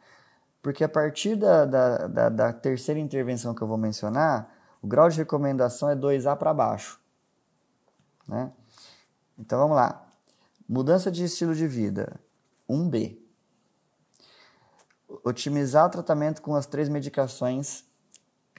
[0.62, 5.10] porque a partir da, da, da, da terceira intervenção que eu vou mencionar, o grau
[5.10, 7.00] de recomendação é 2A para baixo.
[8.28, 8.52] Né?
[9.40, 10.08] Então vamos lá.
[10.70, 12.20] Mudança de estilo de vida.
[12.70, 13.21] 1B.
[15.24, 17.86] Otimizar o tratamento com as três medicações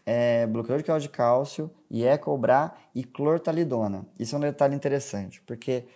[0.05, 4.07] é, bloqueador de canal de cálcio, Iecobra e clortalidona.
[4.19, 5.87] Isso é um detalhe interessante, porque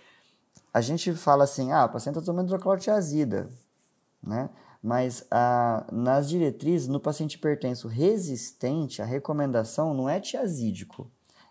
[0.73, 3.49] a gente fala assim, ah, paciente está tomando hidroclorotiazida,
[4.23, 4.51] né?
[4.83, 11.11] Mas ah, nas diretrizes, no paciente hipertenso resistente, a recomendação não é tiazídico,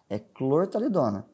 [0.09, 1.26] é clortalidona.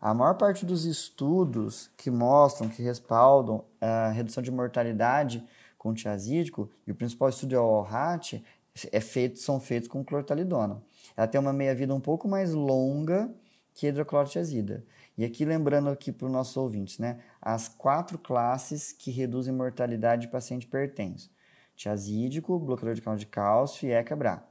[0.00, 5.46] A maior parte dos estudos que mostram, que respaldam a redução de mortalidade
[5.80, 8.44] com tiazídico, e o principal estudo é o ORAT,
[8.92, 10.82] é feito, são feitos com clortalidona.
[11.16, 13.32] Ela tem uma meia-vida um pouco mais longa
[13.72, 14.84] que hidroclorotiazida.
[15.16, 20.26] E aqui lembrando aqui para os nossos ouvintes, né, as quatro classes que reduzem mortalidade
[20.26, 21.30] de paciente hipertenso.
[21.74, 24.44] Tiazídico, bloqueador de canal de cálcio e ECABRA.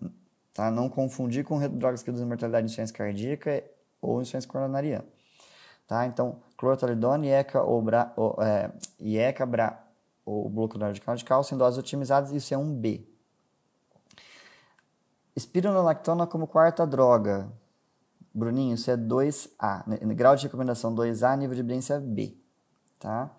[0.51, 0.71] Tá?
[0.71, 3.63] Não confundir com drogas que reduzem mortalidade de insuficiência cardíaca
[4.01, 5.05] ou insuficiência coronariana.
[5.85, 6.07] Tá?
[6.07, 7.61] Então, clortalidona e ECA
[10.29, 13.03] ou bloqueador de cálcio em doses otimizadas, isso é um B.
[15.35, 17.51] Espironolactona como quarta droga.
[18.33, 20.13] Bruninho, isso é 2A.
[20.13, 22.37] Grau de recomendação 2A, nível de evidência B.
[22.99, 23.31] Tá?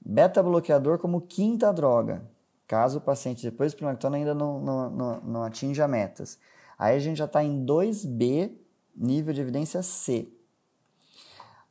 [0.00, 2.22] Beta bloqueador como quinta droga.
[2.68, 6.38] Caso o paciente depois do espironolactona ainda não, não, não, não atinja metas.
[6.78, 8.52] Aí a gente já está em 2B,
[8.94, 10.28] nível de evidência C.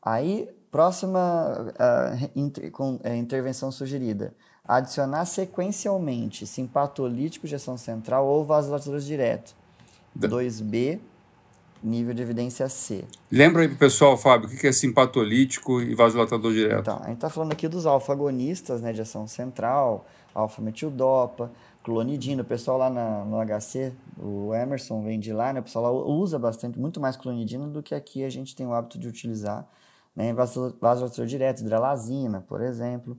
[0.01, 4.33] Aí, próxima uh, inter, com, uh, intervenção sugerida.
[4.67, 9.55] Adicionar sequencialmente simpatolítico de ação central ou vasodilatadores direto.
[10.19, 10.99] 2B,
[11.81, 13.05] nível de evidência C.
[13.31, 16.81] Lembra aí pro pessoal, Fábio, o que é simpatolítico e vasodilatador direto?
[16.81, 21.53] Então, a gente está falando aqui dos alfa-agonistas né, de ação central, alfa-metildopa,
[21.85, 22.41] clonidina.
[22.41, 25.61] O pessoal lá na, no HC, o Emerson vem de lá, né?
[25.61, 28.73] O pessoal lá usa bastante, muito mais clonidina do que aqui a gente tem o
[28.73, 29.65] hábito de utilizar
[30.15, 33.17] né, vasodilatador direto, hidralazina, por exemplo.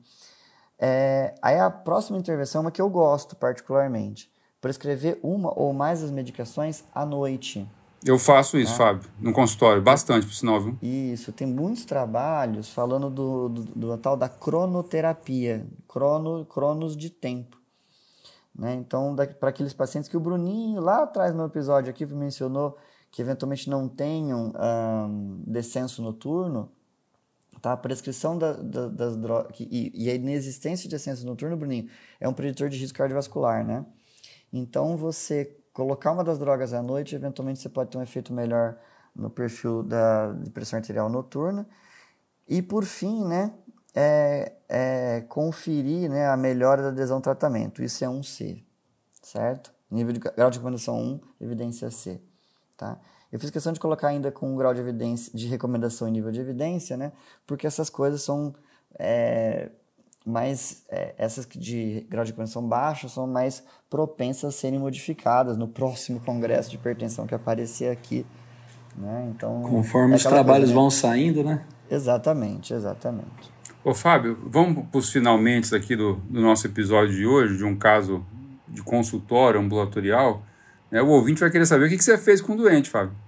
[0.79, 4.31] É, aí a próxima intervenção é uma que eu gosto particularmente,
[4.61, 7.69] prescrever uma ou mais das medicações à noite.
[8.05, 8.79] Eu faço isso, né?
[8.79, 10.79] Fábio, no consultório, bastante, por sinal, viu?
[10.81, 17.57] Isso, tem muitos trabalhos falando do, do, do tal da cronoterapia, crono, cronos de tempo.
[18.55, 18.75] Né?
[18.75, 22.77] Então, para aqueles pacientes que o Bruninho, lá atrás no episódio aqui, mencionou
[23.11, 26.71] que eventualmente não tenham um, descenso noturno,
[27.67, 27.73] Tá?
[27.73, 31.91] A prescrição da, da, das drogas e, e, a inexistência de ascenso noturno, Bruninho,
[32.21, 33.85] é um preditor de risco cardiovascular, né?
[34.53, 38.79] Então, você colocar uma das drogas à noite, eventualmente você pode ter um efeito melhor
[39.13, 41.67] no perfil da pressão arterial noturna.
[42.47, 43.53] E, por fim, né,
[43.93, 47.83] é, é conferir né, a melhora da adesão ao tratamento.
[47.83, 48.63] Isso é um C,
[49.21, 49.75] certo?
[49.91, 52.21] Nível de grau de recomendação 1, evidência C,
[52.77, 52.97] tá?
[53.37, 56.33] Eu fiz questão de colocar ainda com um grau de evidência, de recomendação e nível
[56.33, 57.13] de evidência, né?
[57.47, 58.55] Porque essas coisas são
[58.99, 59.69] é,
[60.25, 65.69] mais, é, essas de grau de recomendação baixo são mais propensas a serem modificadas no
[65.69, 68.25] próximo congresso de hipertensão que aparecer aqui,
[68.97, 69.31] né?
[69.31, 70.75] Então, conforme é os trabalhos coisa, né?
[70.75, 71.67] vão saindo, né?
[71.91, 73.53] Exatamente, exatamente.
[73.85, 77.77] Ô Fábio, vamos para os finalmente aqui do, do nosso episódio de hoje, de um
[77.77, 78.25] caso
[78.67, 80.43] de consultório ambulatorial.
[80.91, 83.26] É, o ouvinte vai querer saber o que, que você fez com o doente, Fábio.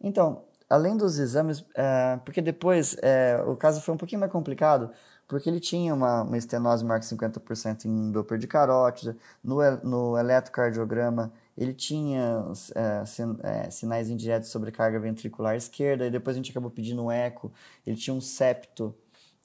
[0.00, 4.90] Então, além dos exames, é, porque depois é, o caso foi um pouquinho mais complicado,
[5.26, 10.18] porque ele tinha uma, uma estenose maior que 50% em Doppler de carótida, no, no
[10.18, 12.44] eletrocardiograma ele tinha
[12.74, 17.02] é, sin, é, sinais indiretos de sobrecarga ventricular esquerda, e depois a gente acabou pedindo
[17.02, 17.52] um eco,
[17.84, 18.94] ele tinha um septo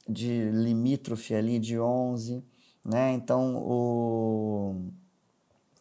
[0.08, 2.43] de limítrofe ali de 11,
[2.86, 3.14] né?
[3.14, 4.91] Então, o...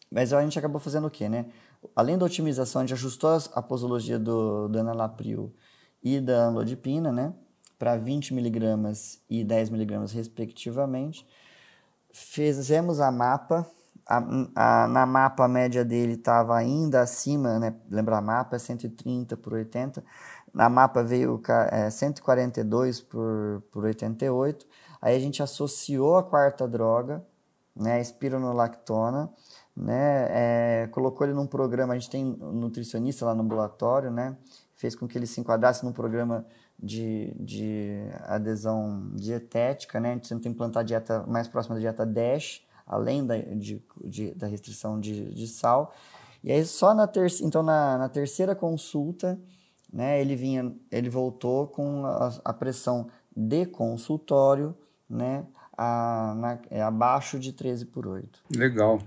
[0.09, 1.45] Mas a gente acabou fazendo o quê, né?
[1.95, 5.53] Além da otimização, a gente ajustou a posologia do, do enalapril
[6.03, 7.33] e da amlodipina, né?
[7.77, 11.25] Para 20 miligramas e 10 miligramas, respectivamente.
[12.11, 13.67] Fizemos a mapa
[14.05, 14.17] a,
[14.55, 17.73] a, na mapa a média dele estava ainda acima, né?
[17.89, 20.03] Lembra a mapa é 130 por 80.
[20.53, 21.41] Na mapa veio
[21.71, 24.65] é, 142 por, por 88.
[25.01, 27.25] Aí a gente associou a quarta droga,
[27.75, 27.93] né?
[27.93, 29.29] A espironolactona,
[29.75, 30.27] né?
[30.29, 34.37] É, colocou ele num programa, a gente tem um nutricionista lá no ambulatório, né?
[34.75, 36.45] Fez com que ele se enquadrasse num programa
[36.77, 40.11] de, de adesão dietética, né?
[40.11, 44.47] A gente tenta implantar dieta mais próxima da dieta DASH, além da, de, de, da
[44.47, 45.93] restrição de, de sal.
[46.43, 49.39] E aí só na terceira, então na, na, terceira consulta,
[49.91, 54.75] né, ele vinha, ele voltou com a, a pressão de consultório,
[55.09, 55.45] né,
[55.77, 58.43] a, na, é, abaixo de 13 por 8.
[58.55, 58.99] Legal.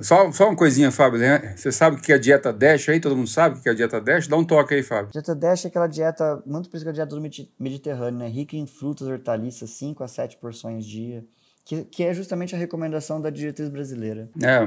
[0.00, 1.18] Só, só uma coisinha, Fábio.
[1.18, 1.54] Né?
[1.56, 3.00] Você sabe o que é a dieta DASH aí?
[3.00, 4.28] Todo mundo sabe o que é a dieta DASH?
[4.28, 5.10] Dá um toque aí, Fábio.
[5.12, 7.22] Dieta DASH é aquela dieta, muito por isso que é a dieta do
[7.58, 8.28] Mediterrâneo, né?
[8.28, 11.24] Rica em frutas, hortaliças, 5 a 7 porções dia
[11.64, 14.28] que, que é justamente a recomendação da diretriz brasileira.
[14.42, 14.66] É,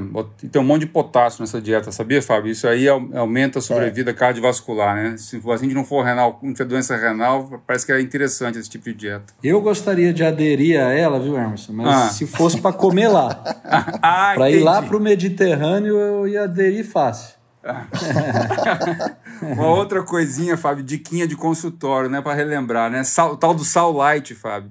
[0.50, 2.50] tem um monte de potássio nessa dieta, sabia, Fábio?
[2.50, 4.14] Isso aí aumenta a sobrevida é.
[4.14, 5.16] cardiovascular, né?
[5.18, 8.70] Se o paciente não for renal, não tiver doença renal, parece que é interessante esse
[8.70, 9.34] tipo de dieta.
[9.42, 11.72] Eu gostaria de aderir a ela, viu, Emerson?
[11.72, 12.08] Mas ah.
[12.08, 13.42] se fosse para comer lá.
[14.00, 17.34] ah, para ir lá para o Mediterrâneo, eu ia aderir fácil.
[19.42, 23.02] Uma outra coisinha, Fábio, diquinha de consultório, né, para relembrar, né?
[23.04, 24.70] Sal, o tal do sal light, Fábio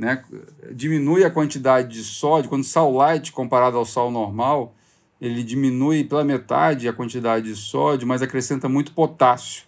[0.00, 0.24] né,
[0.72, 4.74] diminui a quantidade de sódio, quando o sal light comparado ao sal normal,
[5.20, 9.64] ele diminui pela metade a quantidade de sódio, mas acrescenta muito potássio.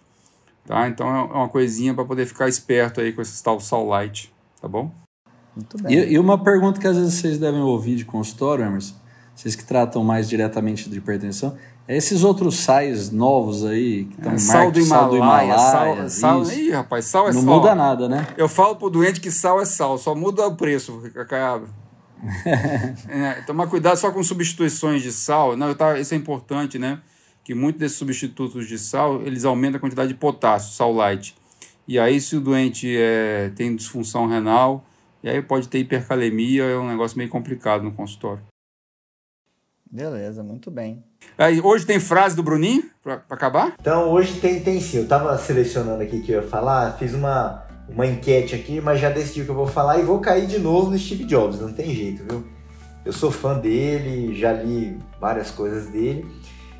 [0.65, 0.87] Tá?
[0.87, 4.67] Então é uma coisinha para poder ficar esperto aí com esse tal sal light, tá
[4.67, 4.91] bom?
[5.55, 5.93] Muito bem.
[5.93, 8.95] E, e, uma pergunta que às vezes vocês devem ouvir de consultório, Emerson,
[9.35, 11.55] vocês que tratam mais diretamente de hipertensão,
[11.87, 16.71] esses outros sais novos aí, que estão é, sal, do Himalaia, sal sal, sal, ih,
[16.71, 17.43] rapaz, sal é não sal.
[17.43, 18.27] Não muda nada, né?
[18.37, 21.67] Eu falo pro doente que sal é sal, só muda o preço, Cacaiaba.
[23.09, 26.99] é, tomar cuidado só com substituições de sal, não, tá, isso é importante, né?
[27.43, 31.35] Que muitos desses substitutos de sal, eles aumentam a quantidade de potássio, sal light.
[31.85, 34.85] E aí, se o doente é, tem disfunção renal,
[35.21, 38.41] e aí pode ter hipercalemia, é um negócio meio complicado no consultório.
[39.93, 41.03] Beleza, muito bem.
[41.37, 43.75] Aí, hoje tem frase do Bruninho para acabar?
[43.79, 44.97] Então, hoje tem, tem sim.
[44.97, 49.11] Eu estava selecionando aqui que eu ia falar, fiz uma, uma enquete aqui, mas já
[49.11, 51.71] decidi o que eu vou falar e vou cair de novo no Steve Jobs, não
[51.71, 52.43] tem jeito, viu?
[53.05, 56.25] Eu sou fã dele, já li várias coisas dele.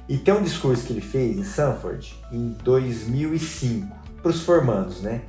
[0.10, 5.22] E tem um discurso que ele fez em Sanford em 2005 para os formandos, né?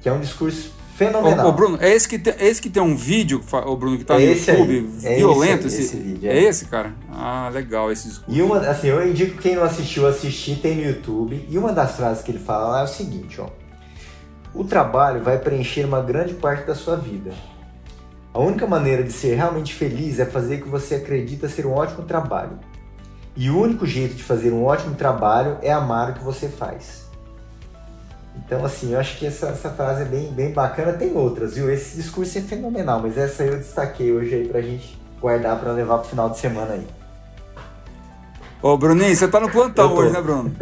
[0.00, 0.72] Que é um discurso
[1.06, 1.46] Fenomenal.
[1.46, 4.04] Ô, Bruno, é esse, que tem, é esse que tem um vídeo, o Bruno, que
[4.04, 5.16] tá é no YouTube, aí.
[5.16, 5.64] violento?
[5.64, 6.38] É esse, esse, esse vídeo, é.
[6.38, 6.42] é.
[6.44, 6.94] esse, cara?
[7.10, 8.38] Ah, legal esse discurso.
[8.38, 11.46] E uma, assim, eu indico quem não assistiu, assistir, tem no YouTube.
[11.48, 13.48] E uma das frases que ele fala lá é o seguinte, ó.
[14.54, 17.32] O trabalho vai preencher uma grande parte da sua vida.
[18.34, 21.72] A única maneira de ser realmente feliz é fazer o que você acredita ser um
[21.72, 22.58] ótimo trabalho.
[23.34, 27.01] E o único jeito de fazer um ótimo trabalho é amar o que você faz.
[28.36, 30.92] Então, assim, eu acho que essa, essa frase é bem, bem bacana.
[30.92, 31.70] Tem outras, viu?
[31.70, 35.98] Esse discurso é fenomenal, mas essa eu destaquei hoje aí pra gente guardar para levar
[35.98, 36.86] pro final de semana aí.
[38.62, 40.54] Ô, Bruninho, você tá no plantão hoje, né, Bruno?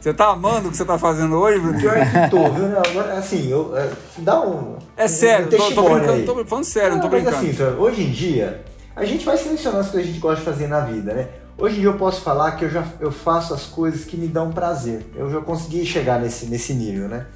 [0.00, 1.80] Você tá amando o que você tá fazendo hoje, Bruninho?
[1.80, 2.68] Pior que tô, viu?
[2.68, 4.76] Não, assim, eu, é, dá um.
[4.98, 6.24] É sério, um tô, tô, brincando, aí.
[6.24, 7.36] tô falando sério, não, não tô brincando.
[7.38, 8.64] Mas assim, hoje em dia,
[8.94, 11.28] a gente vai selecionar as coisas que a gente gosta de fazer na vida, né?
[11.56, 14.26] Hoje em dia eu posso falar que eu já eu faço as coisas que me
[14.26, 15.06] dão prazer.
[15.14, 17.26] Eu já consegui chegar nesse, nesse nível, né?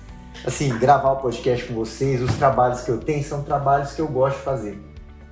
[0.45, 4.09] Assim, gravar o podcast com vocês, os trabalhos que eu tenho são trabalhos que eu
[4.09, 4.83] gosto de fazer.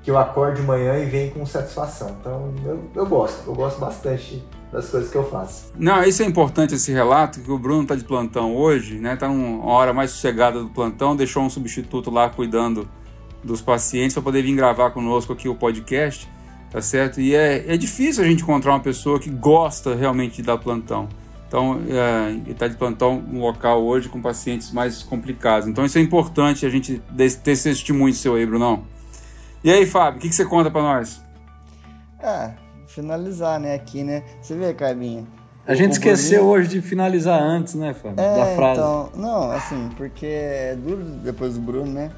[0.02, 2.16] Que eu acordo de manhã e venho com satisfação.
[2.20, 5.72] Então eu, eu gosto, eu gosto bastante das coisas que eu faço.
[5.76, 9.16] Não, isso é importante esse relato, que o Bruno está de plantão hoje, né?
[9.16, 12.88] Tá numa hora mais sossegada do plantão, deixou um substituto lá cuidando
[13.42, 16.28] dos pacientes para poder vir gravar conosco aqui o podcast
[16.70, 17.20] tá certo?
[17.20, 21.08] E é, é difícil a gente encontrar uma pessoa que gosta realmente de dar plantão.
[21.48, 25.68] Então, é, ele está de plantão no local hoje com pacientes mais complicados.
[25.68, 28.84] Então, isso é importante a gente ter esse testemunho seu aí, Brunão.
[29.62, 31.22] E aí, Fábio, o que, que você conta para nós?
[32.20, 32.52] Ah,
[32.86, 34.22] finalizar, né, aqui, né?
[34.40, 35.24] Você vê, Carbinha.
[35.66, 36.60] A gente esqueceu Bruninho...
[36.60, 38.20] hoje de finalizar antes, né, Fábio?
[38.20, 38.80] É, da frase.
[38.80, 42.10] Então, não, assim, porque é duro depois do Bruno, né?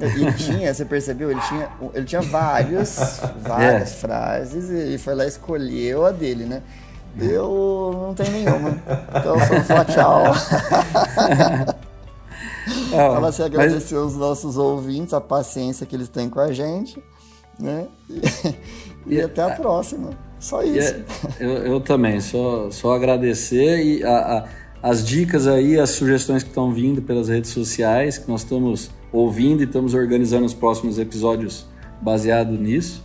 [0.00, 1.30] Ele tinha, você percebeu?
[1.30, 3.94] Ele tinha, ele tinha várias, várias é.
[3.94, 6.62] frases e foi lá escolheu a dele, né?
[7.18, 8.76] Eu não tenho nenhuma.
[9.08, 10.24] Então só falar tchau.
[12.92, 14.04] É, Fala assim, agradecer mas...
[14.04, 17.02] os nossos ouvintes, a paciência que eles têm com a gente,
[17.58, 17.86] né?
[19.06, 20.10] E, e até a próxima.
[20.40, 20.94] Só isso.
[21.38, 24.44] Eu, eu, também, só, só agradecer e a, a,
[24.82, 29.62] as dicas aí, as sugestões que estão vindo pelas redes sociais, que nós estamos ouvindo
[29.62, 31.66] e estamos organizando os próximos episódios
[32.00, 33.04] baseado nisso.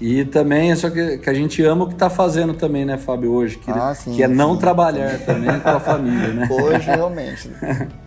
[0.00, 3.32] E também, só que, que a gente ama o que está fazendo também, né, Fábio,
[3.32, 4.60] hoje, que, Ah, sim, que é não sim.
[4.60, 6.48] trabalhar também com a família, né?
[6.50, 7.50] Hoje, realmente.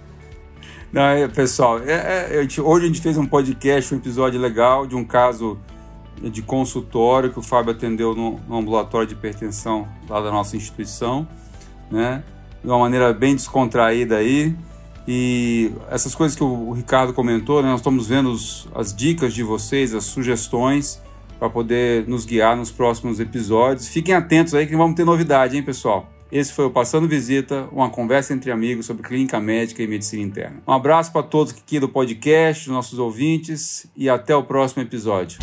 [0.91, 4.95] Não, é, pessoal, é, é, hoje a gente fez um podcast, um episódio legal de
[4.95, 5.59] um caso
[6.19, 11.27] de consultório que o Fábio atendeu no, no ambulatório de hipertensão lá da nossa instituição,
[11.91, 12.23] né?
[12.63, 14.55] De uma maneira bem descontraída aí.
[15.11, 17.69] E essas coisas que o, Ricardo comentou, né?
[17.69, 21.01] Nós estamos vendo os- as dicas de vocês, as sugestões
[21.39, 23.87] para poder nos guiar nos próximos episódios.
[23.87, 26.07] Fiquem atentos aí que vamos ter novidade, hein, pessoal?
[26.31, 30.61] Esse foi o Passando Visita, uma conversa entre amigos sobre clínica médica e medicina interna.
[30.67, 35.39] Um abraço para todos aqui do podcast, nossos ouvintes, e até o próximo episódio.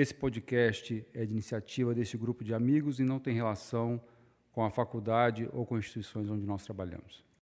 [0.00, 4.00] Esse podcast é de iniciativa desse grupo de amigos e não tem relação
[4.50, 7.22] com a faculdade ou com instituições onde nós trabalhamos.